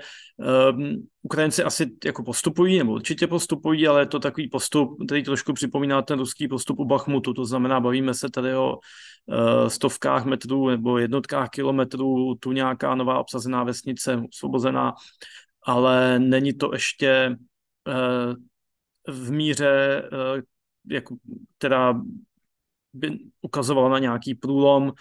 um, 0.72 1.08
Ukrajinci 1.22 1.64
asi 1.64 1.90
jako 2.04 2.22
postupují, 2.22 2.78
nebo 2.78 2.92
určitě 2.92 3.26
postupují, 3.26 3.88
ale 3.88 4.02
je 4.02 4.06
to 4.06 4.18
takový 4.18 4.48
postup, 4.48 4.96
který 5.06 5.22
trošku 5.22 5.52
připomíná 5.52 6.02
ten 6.02 6.18
ruský 6.18 6.48
postup 6.48 6.78
u 6.78 6.84
Bachmutu, 6.84 7.34
to 7.34 7.44
znamená, 7.44 7.80
bavíme 7.80 8.14
se 8.14 8.30
tady 8.30 8.54
o 8.54 8.76
uh, 8.76 9.68
stovkách 9.68 10.24
metrů 10.24 10.68
nebo 10.68 10.98
jednotkách 10.98 11.48
kilometrů, 11.48 12.34
tu 12.34 12.52
nějaká 12.52 12.94
nová 12.94 13.18
obsazená 13.18 13.64
vesnice, 13.64 14.22
osvobozená, 14.28 14.94
ale 15.66 16.18
není 16.18 16.52
to 16.52 16.70
ještě 16.72 17.36
uh, 17.86 18.34
v 19.14 19.30
míře, 19.30 20.02
uh, 20.12 20.42
jako, 20.90 21.16
teda 21.58 22.00
by 22.92 23.18
ukazovala 23.42 23.88
na 23.88 23.98
nějaký 23.98 24.34
průlom. 24.34 24.92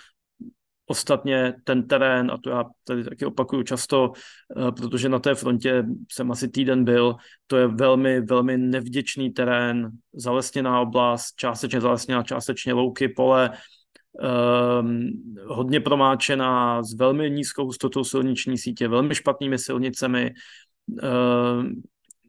Ostatně 0.90 1.54
ten 1.64 1.88
terén, 1.88 2.32
a 2.32 2.38
to 2.38 2.50
já 2.50 2.64
tady 2.84 3.04
taky 3.04 3.26
opakuju 3.26 3.64
často, 3.64 4.12
eh, 4.16 4.72
protože 4.72 5.10
na 5.10 5.20
té 5.20 5.36
frontě 5.36 5.84
jsem 6.12 6.32
asi 6.32 6.50
týden 6.50 6.84
byl, 6.84 7.16
to 7.48 7.58
je 7.58 7.68
velmi, 7.68 8.22
velmi 8.22 8.58
nevděčný 8.58 9.30
terén, 9.30 9.90
zalesněná 10.14 10.82
oblast, 10.82 11.36
částečně 11.36 11.82
zalesněná, 11.82 12.24
částečně 12.24 12.74
louky, 12.74 13.10
pole, 13.10 13.52
um, 14.82 15.10
hodně 15.46 15.80
promáčená, 15.80 16.84
s 16.84 16.94
velmi 16.94 17.32
nízkou 17.32 17.66
hustotou 17.66 18.04
silniční 18.04 18.58
sítě, 18.58 18.88
velmi 18.88 19.16
špatnými 19.16 19.58
silnicemi, 19.58 20.34
um, 20.88 21.82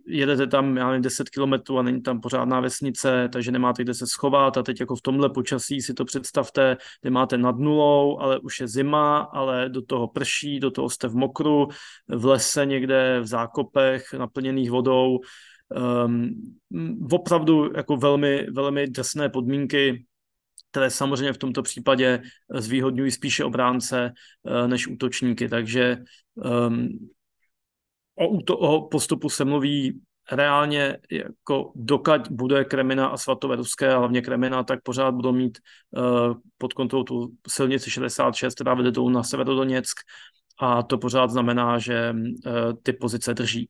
jedete 0.09 0.47
tam, 0.47 0.77
já 0.77 0.87
nevím, 0.87 1.03
10 1.03 1.29
kilometrů 1.29 1.79
a 1.79 1.83
není 1.83 2.03
tam 2.03 2.21
pořádná 2.21 2.61
vesnice, 2.61 3.29
takže 3.33 3.53
nemáte 3.53 3.83
kde 3.83 3.95
se 3.95 4.07
schovat. 4.07 4.57
A 4.57 4.63
teď 4.63 4.81
jako 4.81 4.97
v 4.97 5.03
tomhle 5.03 5.31
počasí 5.31 5.83
si 5.83 5.95
to 5.95 6.05
představte, 6.05 6.77
kde 7.01 7.11
máte 7.11 7.39
nad 7.39 7.59
nulou, 7.59 8.19
ale 8.19 8.39
už 8.39 8.61
je 8.61 8.69
zima, 8.69 9.19
ale 9.19 9.69
do 9.69 9.83
toho 9.83 10.09
prší, 10.09 10.61
do 10.61 10.71
toho 10.71 10.91
jste 10.91 11.09
v 11.09 11.15
mokru, 11.15 11.69
v 12.09 12.25
lese 12.25 12.67
někde, 12.67 13.21
v 13.21 13.27
zákopech 13.27 14.13
naplněných 14.13 14.71
vodou, 14.71 15.19
um, 16.05 16.31
opravdu 17.13 17.71
jako 17.77 17.97
velmi, 17.97 18.47
velmi 18.51 18.87
drsné 18.87 19.29
podmínky, 19.29 20.05
které 20.71 20.91
samozřejmě 20.91 21.33
v 21.33 21.39
tomto 21.39 21.63
případě 21.63 22.23
zvýhodňují 22.55 23.11
spíše 23.11 23.45
obránce 23.45 24.13
uh, 24.43 24.69
než 24.69 24.87
útočníky, 24.87 25.49
takže 25.49 25.97
um, 26.35 26.89
o, 28.19 28.43
to, 28.43 28.59
o 28.59 28.89
postupu 28.89 29.29
se 29.29 29.45
mluví 29.45 30.01
reálně 30.33 30.99
jako 31.11 31.73
dokať 31.75 32.31
bude 32.31 32.65
Kremina 32.65 33.07
a 33.07 33.17
svatové 33.17 33.57
ruské, 33.57 33.95
a 33.95 33.99
hlavně 33.99 34.23
Kremina, 34.23 34.63
tak 34.63 34.83
pořád 34.83 35.15
budou 35.15 35.33
mít 35.33 35.59
uh, 35.91 36.35
pod 36.59 36.73
kontrolou 36.73 37.05
tu 37.05 37.31
silnici 37.49 37.91
66, 37.91 38.55
která 38.55 38.75
vede 38.75 38.91
dolů 38.91 39.09
na 39.09 39.23
Severodoněck. 39.23 39.87
A 40.61 40.83
to 40.83 40.99
pořád 40.99 41.31
znamená, 41.31 41.79
že 41.79 42.15
uh, 42.15 42.53
ty 42.83 42.93
pozice 42.93 43.35
drží. 43.35 43.69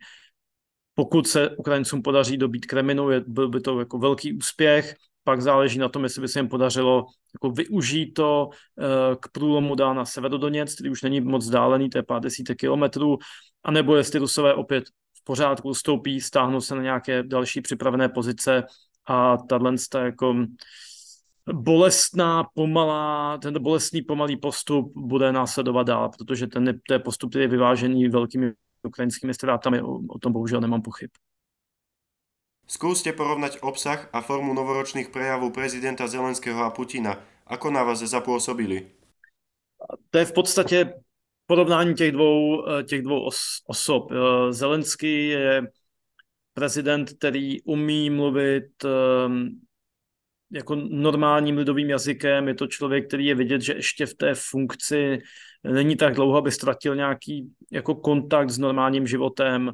Pokud 0.94 1.28
se 1.28 1.50
Ukrajincům 1.56 2.02
podaří 2.02 2.36
dobít 2.36 2.66
Kreminu, 2.66 3.10
je, 3.10 3.24
byl 3.26 3.48
by 3.48 3.60
to 3.60 3.78
jako 3.78 3.98
velký 3.98 4.32
úspěch, 4.32 4.94
pak 5.24 5.42
záleží 5.42 5.78
na 5.78 5.88
tom, 5.88 6.04
jestli 6.04 6.20
by 6.20 6.28
se 6.28 6.38
jim 6.38 6.48
podařilo 6.48 7.06
jako 7.34 7.50
využít 7.50 8.14
to 8.14 8.48
uh, 8.48 8.84
k 9.20 9.28
průlomu 9.32 9.74
dál 9.74 9.94
na 9.94 10.04
Severodoněck, 10.04 10.74
který 10.74 10.90
už 10.90 11.02
není 11.02 11.20
moc 11.20 11.44
vzdálený, 11.44 11.90
to 11.90 11.98
je 11.98 12.02
pár 12.02 12.22
desítek 12.22 12.58
kilometrů, 12.58 13.18
anebo 13.64 13.96
jestli 13.96 14.18
Rusové 14.18 14.54
opět 14.54 14.84
v 15.14 15.24
pořádku 15.24 15.68
ustoupí, 15.68 16.20
stáhnou 16.20 16.60
se 16.60 16.74
na 16.74 16.82
nějaké 16.82 17.22
další 17.22 17.60
připravené 17.60 18.08
pozice 18.08 18.64
a 19.06 19.36
tahle 19.36 19.74
jako 20.04 20.34
bolestná, 21.52 22.44
pomalá, 22.54 23.38
ten 23.38 23.62
bolestný 23.62 24.02
pomalý 24.02 24.36
postup 24.36 24.92
bude 24.96 25.32
následovat 25.32 25.82
dál, 25.82 26.10
protože 26.18 26.46
ten, 26.46 26.80
ten 26.88 27.02
postup 27.02 27.34
je 27.34 27.48
vyvážený 27.48 28.08
velkými 28.08 28.52
ukrajinskými 28.82 29.34
ztrátami, 29.34 29.82
o, 29.82 30.00
o 30.08 30.18
tom 30.18 30.32
bohužel 30.32 30.60
nemám 30.60 30.82
pochyb. 30.82 31.10
Skúste 32.68 33.16
porovnať 33.16 33.64
obsah 33.64 34.12
a 34.12 34.20
formu 34.20 34.52
novoročných 34.52 35.08
prejavů 35.08 35.50
prezidenta 35.50 36.04
Zelenského 36.04 36.60
a 36.60 36.70
Putina. 36.70 37.16
Ako 37.48 37.72
na 37.72 37.80
vás 37.80 38.04
zapôsobili? 38.04 38.92
To 40.12 40.18
je 40.18 40.24
v 40.28 40.32
podstatě 40.32 40.78
porovnání 41.48 41.94
těch 41.94 42.12
dvou, 42.12 42.68
eh, 42.68 42.82
těch 42.82 43.02
dvou 43.02 43.24
os, 43.24 43.62
osob. 43.66 44.12
Eh, 44.12 44.52
Zelenský 44.52 45.28
je 45.28 45.62
prezident, 46.54 47.10
který 47.18 47.62
umí 47.62 48.10
mluvit 48.10 48.84
ehm, 48.84 49.48
jako 50.52 50.74
normálním 50.74 51.56
lidovým 51.56 51.90
jazykem. 51.90 52.48
Je 52.48 52.54
to 52.54 52.66
člověk, 52.66 53.08
který 53.08 53.26
je 53.26 53.34
vidět, 53.34 53.60
že 53.60 53.72
ještě 53.72 54.06
v 54.06 54.14
té 54.14 54.34
funkci 54.34 55.18
není 55.64 55.96
tak 55.96 56.14
dlouho, 56.14 56.38
aby 56.38 56.52
ztratil 56.52 56.96
nějaký 56.96 57.52
jako 57.72 57.94
kontakt 57.94 58.50
s 58.50 58.58
normálním 58.58 59.06
životem. 59.06 59.72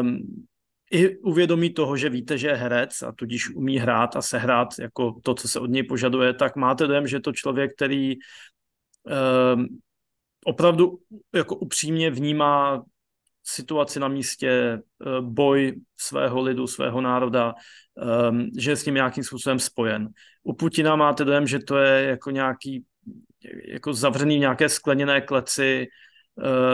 Um, 0.00 0.46
I 0.90 1.18
uvědomí 1.18 1.70
toho, 1.70 1.96
že 1.96 2.08
víte, 2.08 2.38
že 2.38 2.48
je 2.48 2.54
herec 2.54 3.02
a 3.02 3.12
tudíž 3.12 3.50
umí 3.50 3.78
hrát 3.78 4.16
a 4.16 4.22
sehrát 4.22 4.68
jako 4.78 5.20
to, 5.22 5.34
co 5.34 5.48
se 5.48 5.60
od 5.60 5.70
něj 5.70 5.82
požaduje, 5.82 6.34
tak 6.34 6.56
máte 6.56 6.86
dojem, 6.86 7.06
že 7.06 7.16
je 7.16 7.20
to 7.20 7.32
člověk, 7.32 7.74
který 7.74 8.14
um, 9.54 9.66
opravdu 10.46 10.98
jako 11.34 11.56
upřímně 11.56 12.10
vnímá 12.10 12.84
situaci 13.42 14.00
na 14.00 14.08
místě, 14.08 14.50
eh, 14.50 14.80
boj 15.20 15.80
svého 15.96 16.40
lidu, 16.40 16.66
svého 16.66 17.00
národa, 17.00 17.54
ehm, 18.02 18.50
že 18.58 18.70
je 18.70 18.76
s 18.76 18.84
ním 18.84 18.94
nějakým 18.94 19.24
způsobem 19.24 19.58
spojen. 19.58 20.08
U 20.42 20.52
Putina 20.52 20.96
máte 20.96 21.24
dojem, 21.24 21.46
že 21.46 21.58
to 21.58 21.78
je 21.78 22.02
jako 22.02 22.30
nějaký 22.30 22.84
jako 23.68 23.94
zavřený 23.94 24.36
v 24.36 24.40
nějaké 24.40 24.68
skleněné 24.68 25.20
kleci, 25.20 25.86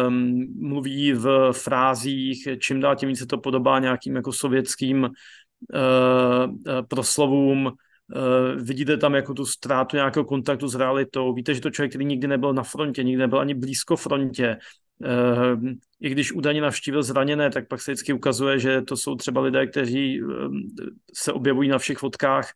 um, 0.06 0.46
mluví 0.68 1.12
v 1.12 1.52
frázích, 1.52 2.48
čím 2.58 2.80
dál 2.80 2.96
tím 2.96 3.08
více 3.08 3.26
to 3.26 3.38
podobá 3.38 3.78
nějakým 3.78 4.16
jako 4.16 4.32
sovětským 4.32 5.02
uh, 5.04 5.10
proslovům, 6.88 7.72
Uh, 8.16 8.62
vidíte 8.62 8.96
tam 8.96 9.14
jako 9.14 9.34
tu 9.34 9.46
ztrátu 9.46 9.96
nějakého 9.96 10.24
kontaktu 10.24 10.68
s 10.68 10.74
realitou. 10.74 11.34
Víte, 11.34 11.54
že 11.54 11.60
to 11.60 11.70
člověk, 11.70 11.90
který 11.90 12.04
nikdy 12.04 12.28
nebyl 12.28 12.52
na 12.52 12.62
frontě, 12.62 13.02
nikdy 13.02 13.20
nebyl 13.20 13.40
ani 13.40 13.54
blízko 13.54 13.96
frontě, 13.96 14.56
i 16.00 16.10
když 16.10 16.32
údajně 16.32 16.60
navštívil 16.60 17.02
zraněné, 17.02 17.50
tak 17.50 17.68
pak 17.68 17.80
se 17.80 17.90
vždycky 17.90 18.12
ukazuje, 18.12 18.58
že 18.58 18.82
to 18.82 18.96
jsou 18.96 19.14
třeba 19.14 19.40
lidé, 19.40 19.66
kteří 19.66 20.20
se 21.14 21.32
objevují 21.32 21.68
na 21.68 21.78
všech 21.78 21.98
fotkách, 21.98 22.50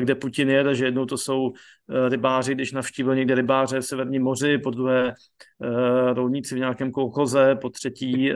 kde 0.00 0.14
Putin 0.14 0.50
je, 0.50 0.74
že 0.74 0.84
jednou 0.84 1.06
to 1.06 1.18
jsou 1.18 1.52
rybáři, 2.08 2.54
když 2.54 2.72
navštívil 2.72 3.14
někde 3.14 3.34
rybáře 3.34 3.80
v 3.80 3.84
Severním 3.84 4.22
moři, 4.22 4.58
po 4.58 4.70
druhé 4.70 5.14
rolníci 6.12 6.54
v 6.54 6.58
nějakém 6.58 6.90
kolchoze, 6.90 7.56
po 7.60 7.70
třetí 7.70 8.32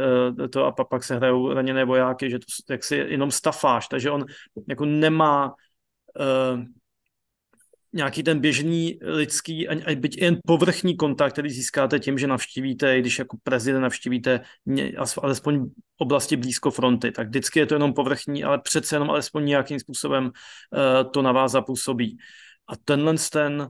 to 0.51 0.65
a 0.65 0.73
pak 0.85 1.05
se 1.05 1.17
hrajou 1.17 1.53
raněné 1.53 1.85
vojáky, 1.85 2.31
že 2.31 2.39
to 2.39 2.73
jak 2.73 2.85
si 2.85 2.97
jenom 2.97 3.31
stafáž, 3.31 3.89
takže 3.89 4.11
on 4.11 4.25
jako 4.69 4.85
nemá 4.85 5.53
nějaký 7.93 8.23
ten 8.23 8.41
běžný 8.41 8.99
lidský, 9.03 9.69
a 9.69 9.97
byť 9.97 10.19
jen 10.19 10.39
povrchní 10.47 10.97
kontakt, 10.97 11.33
který 11.33 11.51
získáte 11.51 11.99
tím, 11.99 12.19
že 12.19 12.27
navštívíte, 12.27 13.01
když 13.01 13.19
jako 13.19 13.37
prezident 13.43 13.83
navštívíte 13.83 14.41
alespoň 15.23 15.71
oblasti 15.99 16.37
blízko 16.37 16.71
fronty, 16.71 17.13
tak 17.13 17.29
vždycky 17.29 17.59
je 17.59 17.67
to 17.67 17.75
jenom 17.75 17.95
povrchní, 17.95 18.45
ale 18.45 18.61
přece 18.61 18.97
jenom 18.97 19.11
alespoň 19.11 19.45
nějakým 19.45 19.79
způsobem 19.79 20.25
uh, 20.25 21.11
to 21.11 21.23
na 21.23 21.33
vás 21.33 21.53
zapůsobí. 21.53 22.17
A 22.69 22.77
tenhle 22.85 23.15
ten 23.33 23.69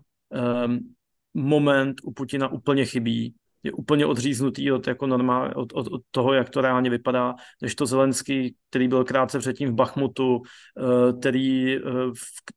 um, 0.65 0.95
moment 1.35 1.97
u 2.03 2.13
Putina 2.13 2.49
úplně 2.49 2.85
chybí 2.85 3.35
je 3.63 3.73
úplně 3.73 4.07
odříznutý 4.07 4.73
od, 4.73 4.87
jako 4.87 5.07
normál, 5.07 5.53
od, 5.57 5.73
od, 5.73 5.87
od 5.87 6.03
toho, 6.11 6.33
jak 6.33 6.51
to 6.51 6.61
reálně 6.61 6.91
vypadá, 6.91 7.35
než 7.63 7.75
to 7.75 7.87
Zelenský, 7.87 8.57
který 8.71 8.89
byl 8.89 9.05
krátce 9.05 9.39
předtím 9.39 9.69
v 9.69 9.75
Bachmutu, 9.75 10.43
eh, 10.43 11.13
který 11.19 11.77
eh, 11.77 11.81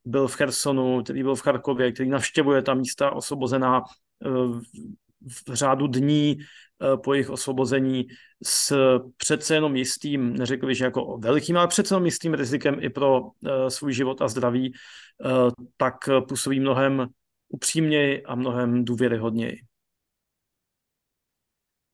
byl 0.05 0.27
v 0.27 0.35
Chersonu, 0.35 1.03
který 1.03 1.23
byl 1.23 1.35
v 1.35 1.41
Charkově, 1.41 1.91
který 1.91 2.09
navštěvuje 2.09 2.61
ta 2.61 2.73
místa 2.73 3.11
osvobozená 3.11 3.81
eh, 4.25 4.29
v 5.47 5.53
řádu 5.53 5.87
dní 5.87 6.37
po 7.03 7.13
jejich 7.13 7.29
osvobození 7.29 8.07
s 8.43 8.77
přece 9.17 9.55
jenom 9.55 9.75
jistým, 9.75 10.33
neřekl 10.33 10.67
bych, 10.67 10.77
že 10.77 10.85
jako 10.85 11.17
velkým, 11.17 11.57
ale 11.57 11.67
přece 11.67 11.95
jenom 11.95 12.05
jistým 12.05 12.33
rizikem 12.33 12.77
i 12.79 12.89
pro 12.89 13.21
svůj 13.67 13.93
život 13.93 14.21
a 14.21 14.27
zdraví, 14.27 14.73
tak 15.77 15.95
působí 16.27 16.59
mnohem 16.59 17.07
upřímněji 17.49 18.23
a 18.23 18.35
mnohem 18.35 18.85
důvěryhodněji. 18.85 19.59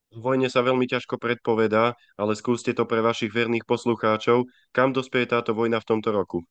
Vojne 0.09 0.49
sa 0.49 0.65
veľmi 0.65 0.89
ťažko 0.89 1.21
predpovedá, 1.21 1.93
ale 2.17 2.33
skúste 2.33 2.73
to 2.73 2.89
pre 2.89 2.97
vašich 3.05 3.29
verných 3.29 3.61
poslucháčov. 3.69 4.49
Kam 4.73 4.89
dospěje 4.89 5.37
táto 5.37 5.53
vojna 5.53 5.77
v 5.77 5.85
tomto 5.85 6.09
roku? 6.09 6.41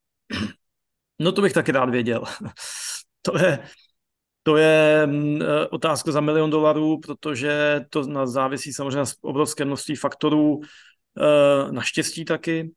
No 1.19 1.31
to 1.31 1.41
bych 1.41 1.53
taky 1.53 1.71
rád 1.71 1.89
věděl. 1.89 2.23
to 3.21 3.37
je, 3.37 3.59
to 4.43 4.57
je 4.57 5.07
mm, 5.07 5.41
e, 5.41 5.67
otázka 5.67 6.11
za 6.11 6.21
milion 6.21 6.49
dolarů, 6.49 6.99
protože 6.99 7.85
to 7.89 8.27
závisí 8.27 8.73
samozřejmě 8.73 8.97
na 8.97 9.05
obrovské 9.21 9.65
množství 9.65 9.95
faktorů, 9.95 10.59
e, 10.61 11.71
naštěstí 11.71 12.25
taky. 12.25 12.59
E, 12.59 12.71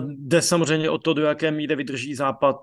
jde 0.00 0.42
samozřejmě 0.42 0.90
o 0.90 0.98
to, 0.98 1.14
do 1.14 1.22
jaké 1.22 1.50
míry 1.50 1.76
vydrží 1.76 2.14
Západ 2.14 2.56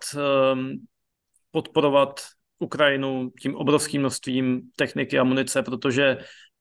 podporovat 1.51 2.21
Ukrajinu 2.59 3.31
tím 3.41 3.55
obrovským 3.55 4.01
množstvím 4.01 4.61
techniky 4.75 5.19
a 5.19 5.23
munice, 5.23 5.63
protože 5.63 6.17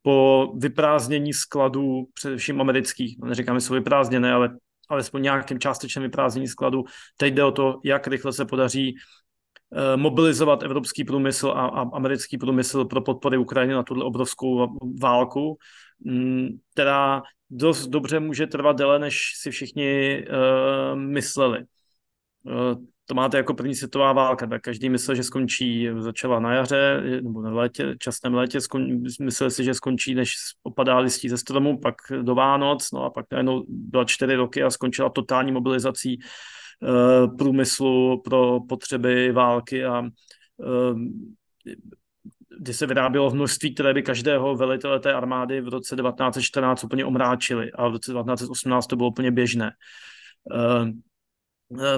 po 0.09 0.53
vyprázdnění 0.57 1.33
skladů, 1.33 2.07
především 2.15 2.61
amerických, 2.61 3.19
no 3.19 3.29
neříkám, 3.29 3.57
že 3.57 3.61
jsou 3.61 3.75
vyprázdněné, 3.75 4.33
ale 4.33 4.51
alespoň 4.89 5.23
nějakým 5.23 5.61
částečném 5.61 6.03
vyprázdnění 6.03 6.49
skladů. 6.49 6.85
Teď 7.17 7.35
jde 7.35 7.45
o 7.45 7.53
to, 7.53 7.81
jak 7.85 8.07
rychle 8.07 8.33
se 8.33 8.45
podaří 8.45 8.95
eh, 8.97 9.97
mobilizovat 9.97 10.63
evropský 10.63 11.05
průmysl 11.05 11.49
a, 11.49 11.67
a 11.67 11.91
americký 11.93 12.39
průmysl 12.39 12.85
pro 12.85 13.03
podpory 13.03 13.39
Ukrajiny 13.39 13.75
na 13.75 13.83
tuto 13.83 14.07
obrovskou 14.07 14.79
válku, 15.03 15.59
mm, 16.05 16.49
která 16.73 17.23
dost 17.51 17.87
dobře 17.87 18.21
může 18.21 18.47
trvat 18.47 18.77
déle, 18.77 18.99
než 18.99 19.33
si 19.37 19.51
všichni 19.51 20.25
uh, 20.29 20.99
mysleli. 20.99 21.65
Uh, 22.43 22.85
to 23.11 23.15
máte 23.15 23.37
jako 23.37 23.55
první 23.55 23.75
světová 23.75 24.13
válka, 24.13 24.47
tak 24.47 24.63
každý 24.63 24.89
myslel, 24.89 25.15
že 25.15 25.23
skončí, 25.23 25.89
začala 25.99 26.41
na 26.41 26.55
jaře 26.55 27.03
nebo 27.23 27.43
na 27.43 27.51
létě, 27.51 27.95
časném 27.99 28.35
létě, 28.35 28.61
skon, 28.61 29.03
myslel 29.21 29.51
si, 29.51 29.65
že 29.65 29.75
skončí, 29.75 30.15
než 30.15 30.35
opadá 30.63 30.99
listí 30.99 31.29
ze 31.29 31.39
stromu, 31.39 31.79
pak 31.79 31.95
do 32.23 32.35
Vánoc, 32.35 32.93
no 32.93 33.05
a 33.05 33.11
pak 33.11 33.27
najednou 33.33 33.65
byla 33.69 34.05
čtyři 34.05 34.35
roky 34.35 34.63
a 34.63 34.71
skončila 34.71 35.09
totální 35.09 35.53
mobilizací 35.53 36.15
e, 36.15 36.19
průmyslu 37.39 38.23
pro 38.23 38.61
potřeby 38.69 39.33
války 39.33 39.85
a 39.85 40.03
e, 40.03 40.09
kdy 42.59 42.75
se 42.75 42.87
vyrábělo 42.87 43.31
v 43.31 43.35
množství, 43.35 43.75
které 43.75 43.95
by 43.95 44.03
každého 44.03 44.57
velitele 44.57 45.01
té 45.01 45.13
armády 45.13 45.61
v 45.61 45.69
roce 45.69 45.97
1914 45.97 46.85
úplně 46.85 47.05
omráčili 47.05 47.73
a 47.73 47.89
v 47.89 47.93
roce 47.93 48.13
1918 48.13 48.87
to 48.87 48.97
bylo 48.97 49.09
úplně 49.09 49.31
běžné. 49.31 49.71
Eh, 50.55 50.93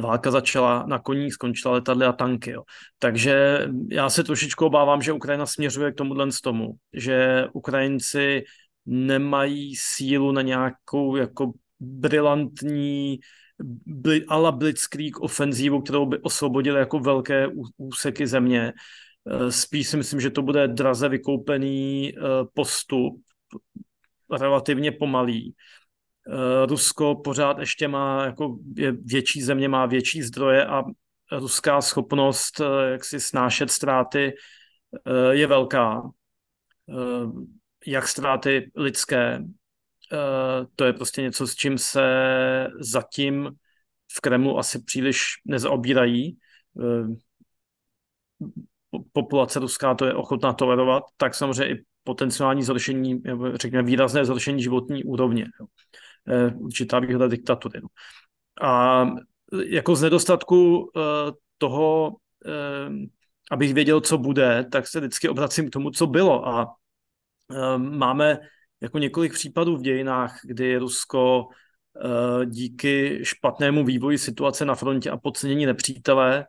válka 0.01 0.31
začala 0.31 0.85
na 0.87 0.99
koních, 0.99 1.33
skončila 1.33 1.75
letadly 1.75 2.07
a 2.07 2.13
tanky. 2.13 2.51
Jo. 2.51 2.63
Takže 2.99 3.67
já 3.91 4.11
se 4.11 4.25
trošičku 4.25 4.67
obávám, 4.67 5.03
že 5.03 5.13
Ukrajina 5.13 5.47
směřuje 5.47 5.93
k 5.93 5.95
tomuhle 5.95 6.33
z 6.33 6.41
tomu, 6.41 6.73
že 6.93 7.47
Ukrajinci 7.53 8.45
nemají 8.87 9.77
sílu 9.77 10.33
na 10.33 10.43
nějakou 10.43 11.17
jako 11.17 11.53
brilantní 11.81 13.21
bli, 13.87 14.25
ala 14.25 14.53
blitzkrieg 14.53 15.21
ofenzívu, 15.21 15.81
kterou 15.81 16.07
by 16.07 16.19
osvobodili 16.19 16.79
jako 16.79 16.99
velké 16.99 17.49
úseky 17.77 18.27
země. 18.27 18.73
Eh, 19.29 19.53
spíš 19.53 19.89
si 19.89 19.97
myslím, 19.97 20.21
že 20.21 20.31
to 20.31 20.43
bude 20.43 20.69
draze 20.69 21.09
vykoupený 21.09 22.13
eh, 22.17 22.21
postup, 22.55 23.23
relativně 24.31 24.93
pomalý, 24.93 25.55
Eh, 25.55 25.80
Rusko 26.67 27.15
pořád 27.15 27.59
ještě 27.59 27.89
má, 27.89 28.25
jako 28.25 28.59
je 28.77 28.93
větší 28.93 29.43
země, 29.43 29.69
má 29.69 29.87
větší 29.87 30.23
zdroje 30.23 30.67
a 30.67 30.83
ruská 31.33 31.81
schopnost 31.81 32.61
eh, 32.61 32.91
jak 32.91 33.05
si 33.05 33.21
snášet 33.21 33.71
ztráty 33.71 34.33
eh, 35.07 35.35
je 35.35 35.47
velká. 35.47 36.03
Jak 37.87 38.09
ztráty 38.09 38.71
lidské, 38.77 39.45
to 40.77 40.85
je 40.85 40.93
prostě 40.93 41.23
něco, 41.23 41.47
s 41.47 41.55
čím 41.55 41.79
se 41.79 42.03
zatím 42.81 43.51
v 44.13 44.21
Kremlu 44.21 44.59
asi 44.59 44.83
příliš 44.83 45.25
nezaobírají. 45.45 46.39
Populace 49.13 49.61
ruská 49.61 49.95
to 49.95 50.05
je 50.05 50.15
ochotná 50.15 50.53
tolerovat, 50.53 51.03
tak 51.17 51.35
samozřejmě 51.35 51.75
i 51.75 51.85
potenciální 52.05 52.63
zhoršení, 52.63 53.23
řekněme 53.55 53.83
výrazné 53.83 54.25
zhoršení 54.25 54.63
životní 54.63 55.05
úrovně. 55.05 55.47
Eh, 56.31 56.55
určitá 56.55 56.99
výhoda 56.99 57.29
diktatury. 57.29 57.81
No. 57.83 57.89
A 58.69 59.07
jako 59.67 59.97
z 59.97 60.03
nedostatku 60.03 60.91
eh, 60.97 61.01
toho, 61.59 62.17
eh, 62.47 62.91
abych 63.51 63.75
věděl, 63.75 64.01
co 64.01 64.19
bude, 64.19 64.65
tak 64.73 64.87
se 64.87 65.01
vždycky 65.01 65.29
obracím 65.29 65.67
k 65.67 65.73
tomu, 65.73 65.91
co 65.91 66.07
bylo. 66.07 66.49
A 66.49 66.75
máme 67.77 68.39
jako 68.81 68.99
několik 68.99 69.33
případů 69.33 69.77
v 69.77 69.83
dějinách, 69.83 70.39
kdy 70.45 70.77
Rusko 70.77 71.49
díky 72.45 73.21
špatnému 73.23 73.85
vývoji 73.85 74.19
situace 74.19 74.65
na 74.65 74.75
frontě 74.75 75.11
a 75.11 75.17
podcenění 75.17 75.67
nepřítele 75.67 76.47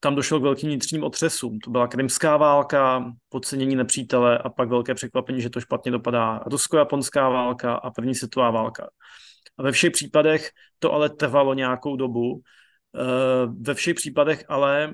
tam 0.00 0.14
došlo 0.14 0.40
k 0.40 0.42
velkým 0.42 0.68
vnitřním 0.68 1.04
otřesům. 1.04 1.58
To 1.58 1.70
byla 1.70 1.88
krymská 1.88 2.36
válka, 2.36 3.12
podcenění 3.28 3.76
nepřítele 3.76 4.38
a 4.38 4.48
pak 4.48 4.68
velké 4.68 4.94
překvapení, 4.94 5.42
že 5.42 5.50
to 5.50 5.60
špatně 5.60 5.92
dopadá 5.92 6.40
rusko-japonská 6.46 7.28
válka 7.28 7.74
a 7.74 7.90
první 7.90 8.14
světová 8.14 8.50
válka. 8.50 8.88
A 9.58 9.62
ve 9.62 9.72
všech 9.72 9.92
případech 9.92 10.50
to 10.78 10.92
ale 10.92 11.10
trvalo 11.10 11.54
nějakou 11.54 11.96
dobu. 11.96 12.40
Eh, 12.96 13.46
ve 13.60 13.74
všech 13.74 13.94
případech 13.94 14.44
ale 14.48 14.92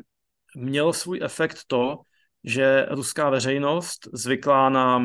měl 0.57 0.93
svůj 0.93 1.21
efekt 1.23 1.59
to, 1.67 1.99
že 2.45 2.87
ruská 2.91 3.31
veřejnost 3.31 4.09
zvyklá 4.13 4.69
na 4.69 5.03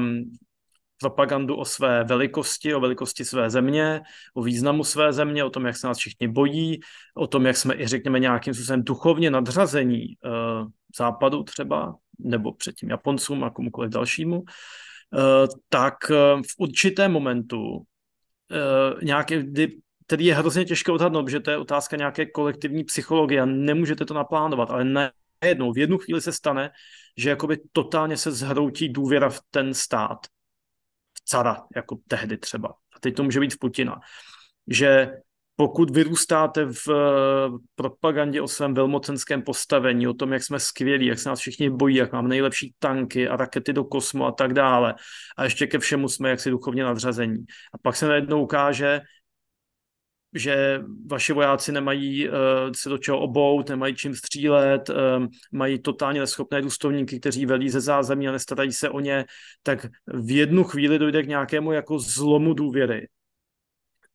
propagandu 0.99 1.55
o 1.55 1.65
své 1.65 2.03
velikosti, 2.03 2.73
o 2.73 2.79
velikosti 2.79 3.25
své 3.25 3.49
země, 3.49 4.01
o 4.33 4.43
významu 4.43 4.83
své 4.83 5.13
země, 5.13 5.43
o 5.43 5.49
tom, 5.49 5.65
jak 5.65 5.77
se 5.77 5.87
nás 5.87 5.97
všichni 5.97 6.27
bojí, 6.27 6.79
o 7.15 7.27
tom, 7.27 7.45
jak 7.45 7.57
jsme 7.57 7.75
i, 7.75 7.87
řekněme, 7.87 8.19
nějakým 8.19 8.53
způsobem 8.53 8.83
duchovně 8.83 9.31
nadřazení 9.31 10.05
uh, 10.07 10.67
západu 10.97 11.43
třeba, 11.43 11.95
nebo 12.19 12.53
předtím 12.53 12.89
Japoncům 12.89 13.43
a 13.43 13.49
komukoliv 13.49 13.91
dalšímu, 13.91 14.39
uh, 14.39 14.45
tak 15.69 15.95
uh, 16.09 16.41
v 16.41 16.53
určitém 16.57 17.11
momentu, 17.11 17.61
uh, 17.67 17.83
nějaký, 19.03 19.35
kdy, 19.37 19.77
který 20.07 20.25
je 20.25 20.35
hrozně 20.35 20.65
těžké 20.65 20.91
odhadnout, 20.91 21.29
že 21.29 21.39
to 21.39 21.51
je 21.51 21.57
otázka 21.57 21.97
nějaké 21.97 22.25
kolektivní 22.25 22.83
psychologie 22.83 23.41
a 23.41 23.45
nemůžete 23.45 24.05
to 24.05 24.13
naplánovat, 24.13 24.71
ale 24.71 24.83
ne 24.83 25.11
jednou, 25.45 25.73
v 25.73 25.77
jednu 25.77 25.97
chvíli 25.97 26.21
se 26.21 26.31
stane, 26.31 26.71
že 27.17 27.29
jakoby 27.29 27.57
totálně 27.71 28.17
se 28.17 28.31
zhroutí 28.31 28.89
důvěra 28.89 29.29
v 29.29 29.39
ten 29.51 29.73
stát 29.73 30.17
cara, 31.29 31.57
jako 31.75 31.97
tehdy 32.07 32.37
třeba. 32.37 32.69
A 32.69 32.99
teď 32.99 33.15
to 33.15 33.23
může 33.23 33.39
být 33.39 33.53
v 33.53 33.59
Putina. 33.59 33.99
Že 34.67 35.11
pokud 35.55 35.89
vyrůstáte 35.89 36.65
v 36.65 36.87
propagandě 37.75 38.41
o 38.41 38.47
svém 38.47 38.73
velmocenském 38.73 39.41
postavení, 39.41 40.07
o 40.07 40.13
tom, 40.13 40.33
jak 40.33 40.43
jsme 40.43 40.59
skvělí, 40.59 41.05
jak 41.05 41.19
se 41.19 41.29
nás 41.29 41.39
všichni 41.39 41.69
bojí, 41.69 41.95
jak 41.95 42.11
mám 42.11 42.27
nejlepší 42.27 42.73
tanky 42.79 43.29
a 43.29 43.35
rakety 43.35 43.73
do 43.73 43.83
kosmu 43.83 44.25
a 44.25 44.31
tak 44.31 44.53
dále, 44.53 44.95
a 45.37 45.43
ještě 45.43 45.67
ke 45.67 45.79
všemu 45.79 46.09
jsme 46.09 46.29
jaksi 46.29 46.49
duchovně 46.49 46.83
nadřazení. 46.83 47.37
A 47.73 47.77
pak 47.77 47.95
se 47.95 48.07
najednou 48.07 48.43
ukáže, 48.43 49.01
že 50.33 50.81
vaši 51.05 51.33
vojáci 51.33 51.71
nemají 51.71 52.29
uh, 52.29 52.35
se 52.75 52.89
do 52.89 52.97
čeho 52.97 53.19
obout, 53.19 53.69
nemají 53.69 53.95
čím 53.95 54.15
střílet, 54.15 54.89
um, 54.89 55.27
mají 55.51 55.79
totálně 55.79 56.19
neschopné 56.19 56.61
důstojníky, 56.61 57.19
kteří 57.19 57.45
velí 57.45 57.69
ze 57.69 57.81
zázemí 57.81 58.27
a 58.27 58.31
nestarají 58.31 58.73
se 58.73 58.89
o 58.89 58.99
ně, 58.99 59.25
tak 59.63 59.85
v 60.07 60.35
jednu 60.35 60.63
chvíli 60.63 60.99
dojde 60.99 61.23
k 61.23 61.27
nějakému 61.27 61.71
jako 61.71 61.99
zlomu 61.99 62.53
důvěry. 62.53 63.07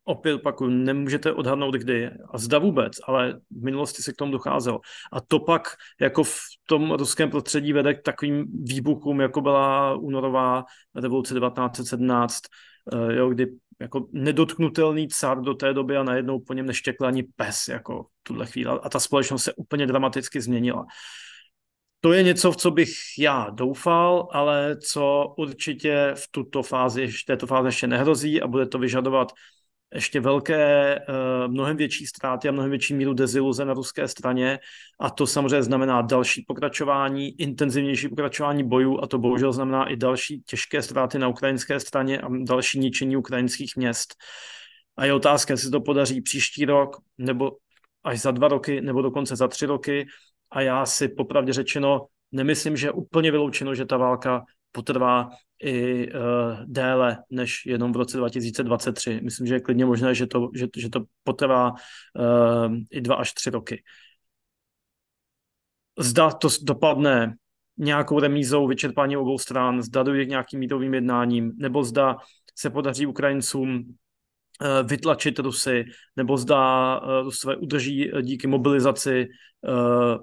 Opět 0.07 0.35
opakuju, 0.35 0.71
nemůžete 0.71 1.33
odhadnout 1.33 1.75
kdy 1.75 2.11
a 2.31 2.39
zda 2.39 2.59
vůbec, 2.59 2.93
ale 3.09 3.41
v 3.51 3.65
minulosti 3.65 4.03
se 4.03 4.13
k 4.13 4.17
tomu 4.17 4.33
docházelo. 4.33 4.81
A 5.13 5.21
to 5.21 5.39
pak 5.39 5.69
jako 6.01 6.25
v 6.25 6.39
tom 6.69 6.93
ruském 6.93 7.31
prostředí 7.31 7.73
vede 7.73 7.95
k 7.95 8.03
takovým 8.03 8.47
výbuchům, 8.65 9.21
jako 9.21 9.41
byla 9.41 9.95
únorová 9.95 10.65
revoluce 10.95 11.35
1917, 11.35 12.41
uh, 12.93 13.11
jo, 13.11 13.29
kdy 13.29 13.47
jako 13.81 14.07
nedotknutelný 14.13 15.09
car 15.09 15.41
do 15.41 15.55
té 15.55 15.75
doby 15.75 15.97
a 15.97 16.03
najednou 16.03 16.41
po 16.41 16.53
něm 16.53 16.67
neštěkl 16.67 17.07
ani 17.07 17.23
pes 17.23 17.69
jako 17.69 18.03
v 18.03 18.09
tuhle 18.23 18.47
chvíli. 18.47 18.71
A 18.83 18.89
ta 18.89 19.01
společnost 19.01 19.45
se 19.45 19.53
úplně 19.53 19.87
dramaticky 19.87 20.41
změnila. 20.41 20.87
To 22.01 22.13
je 22.13 22.23
něco, 22.23 22.53
v 22.53 22.57
co 22.57 22.71
bych 22.71 22.91
já 23.19 23.51
doufal, 23.51 24.29
ale 24.33 24.77
co 24.77 25.35
určitě 25.39 26.13
v 26.15 26.29
tuto 26.31 26.63
fázi, 26.63 27.07
v 27.07 27.25
této 27.27 27.47
fázi 27.47 27.69
ještě 27.69 27.87
nehrozí 27.87 28.43
a 28.43 28.47
bude 28.47 28.67
to 28.67 28.79
vyžadovat 28.79 29.33
ještě 29.95 30.21
velké, 30.21 30.95
eh, 30.95 31.03
mnohem 31.49 31.77
větší 31.77 32.07
ztráty 32.07 32.49
a 32.49 32.53
mnohem 32.53 32.71
větší 32.71 32.95
míru 32.95 33.15
deziluze 33.15 33.65
na 33.65 33.75
ruské 33.75 34.09
straně 34.09 34.59
a 35.01 35.11
to 35.11 35.27
samozřejmě 35.27 35.63
znamená 35.63 36.03
další 36.03 36.45
pokračování, 36.49 37.41
intenzivnější 37.41 38.09
pokračování 38.09 38.65
bojů 38.65 39.01
a 39.03 39.07
to 39.07 39.19
bohužel 39.19 39.53
znamená 39.53 39.85
i 39.85 39.97
další 39.97 40.43
těžké 40.47 40.83
ztráty 40.83 41.19
na 41.19 41.29
ukrajinské 41.29 41.81
straně 41.81 42.21
a 42.21 42.29
další 42.43 42.79
ničení 42.79 43.17
ukrajinských 43.17 43.77
měst. 43.77 44.15
A 44.97 45.05
je 45.05 45.15
otázka, 45.15 45.53
jestli 45.53 45.71
to 45.71 45.81
podaří 45.81 46.21
příští 46.21 46.65
rok, 46.65 46.97
nebo 47.19 47.51
až 48.05 48.21
za 48.21 48.31
dva 48.31 48.49
roky, 48.49 48.81
nebo 48.81 49.03
dokonce 49.03 49.37
za 49.37 49.49
tři 49.49 49.67
roky. 49.67 50.07
A 50.51 50.61
já 50.61 50.87
si 50.87 51.09
popravdě 51.09 51.53
řečeno 51.53 52.07
nemyslím, 52.33 52.77
že 52.77 52.87
je 52.87 52.93
úplně 52.93 53.31
vyloučeno, 53.31 53.75
že 53.75 53.85
ta 53.85 53.97
válka 53.97 54.45
potrvá 54.73 55.31
i 55.65 56.09
uh, 56.13 56.21
déle 56.65 57.19
než 57.31 57.67
jenom 57.67 57.93
v 57.93 57.97
roce 57.97 58.17
2023. 58.17 59.21
Myslím, 59.23 59.47
že 59.47 59.55
je 59.55 59.61
klidně 59.61 59.85
možné, 59.85 60.15
že 60.15 60.27
to, 60.27 60.51
že, 60.55 60.67
že 60.77 60.91
to 60.91 61.05
potrvá 61.23 61.71
uh, 61.71 62.77
i 62.91 63.01
dva 63.01 63.15
až 63.15 63.33
tři 63.33 63.51
roky. 63.51 63.83
Zda 65.99 66.31
to 66.31 66.49
dopadne 66.63 67.35
nějakou 67.79 68.21
remízou 68.21 68.67
vyčerpání 68.67 69.17
obou 69.17 69.39
stran, 69.39 69.83
zda 69.83 70.03
dojde 70.03 70.25
k 70.25 70.29
nějakým 70.29 70.61
mítovým 70.61 70.95
jednáním, 70.95 71.53
nebo 71.57 71.85
zda 71.85 72.17
se 72.55 72.71
podaří 72.71 73.07
Ukrajincům 73.07 73.85
eh, 74.61 74.83
vytlačit 74.83 75.39
Rusy, 75.39 75.85
nebo 76.17 76.37
zda 76.37 77.01
Rusové 77.23 77.57
udrží 77.57 78.11
díky 78.23 78.47
mobilizaci 78.47 79.29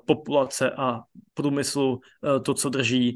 populace 0.05 0.71
a 0.71 0.99
průmyslu 1.33 1.99
to, 2.45 2.53
co 2.53 2.69
drží. 2.69 3.15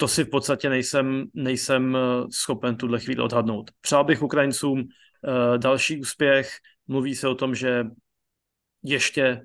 To 0.00 0.08
si 0.08 0.24
v 0.24 0.30
podstatě 0.30 0.68
nejsem, 0.68 1.24
nejsem 1.34 1.96
eh, 1.96 2.00
schopen 2.30 2.76
tuhle 2.76 3.00
chvíli 3.00 3.22
odhadnout. 3.22 3.70
Přál 3.80 4.04
bych 4.04 4.22
Ukrajincům 4.22 4.80
eh, 4.80 5.58
další 5.58 6.00
úspěch. 6.00 6.50
Mluví 6.88 7.14
se 7.14 7.28
o 7.28 7.34
tom, 7.34 7.54
že 7.54 7.84
ještě 8.82 9.42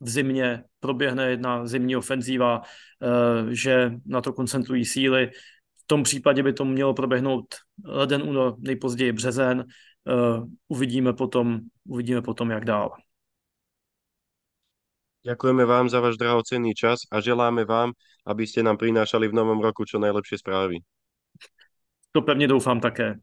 v 0.00 0.08
zimě 0.08 0.64
proběhne 0.80 1.30
jedna 1.30 1.66
zimní 1.66 1.96
ofenzíva, 1.96 2.62
eh, 2.62 3.54
že 3.54 3.92
na 4.06 4.20
to 4.20 4.32
koncentrují 4.32 4.84
síly. 4.84 5.30
V 5.76 5.86
tom 5.86 6.02
případě 6.02 6.42
by 6.42 6.52
to 6.52 6.64
mělo 6.64 6.94
proběhnout 6.94 7.54
leden, 7.84 8.22
únor, 8.22 8.54
nejpozději 8.58 9.12
březen. 9.12 9.64
Uvidíme 10.68 11.12
potom, 11.12 11.60
uvidíme 11.84 12.22
potom, 12.22 12.50
jak 12.50 12.64
dál. 12.64 12.92
Ďakujeme 15.28 15.64
vám 15.68 15.92
za 15.92 16.00
váš 16.00 16.16
drahocenný 16.16 16.72
čas 16.72 17.04
a 17.12 17.20
želáme 17.20 17.68
vám, 17.68 17.92
aby 18.24 18.48
ste 18.48 18.64
nám 18.64 18.80
prinášali 18.80 19.28
v 19.28 19.36
novom 19.36 19.60
roku 19.60 19.84
čo 19.84 20.00
najlepšie 20.00 20.40
správy. 20.40 20.80
To 22.12 22.22
pevně 22.22 22.48
doufám 22.48 22.80
také. 22.80 23.20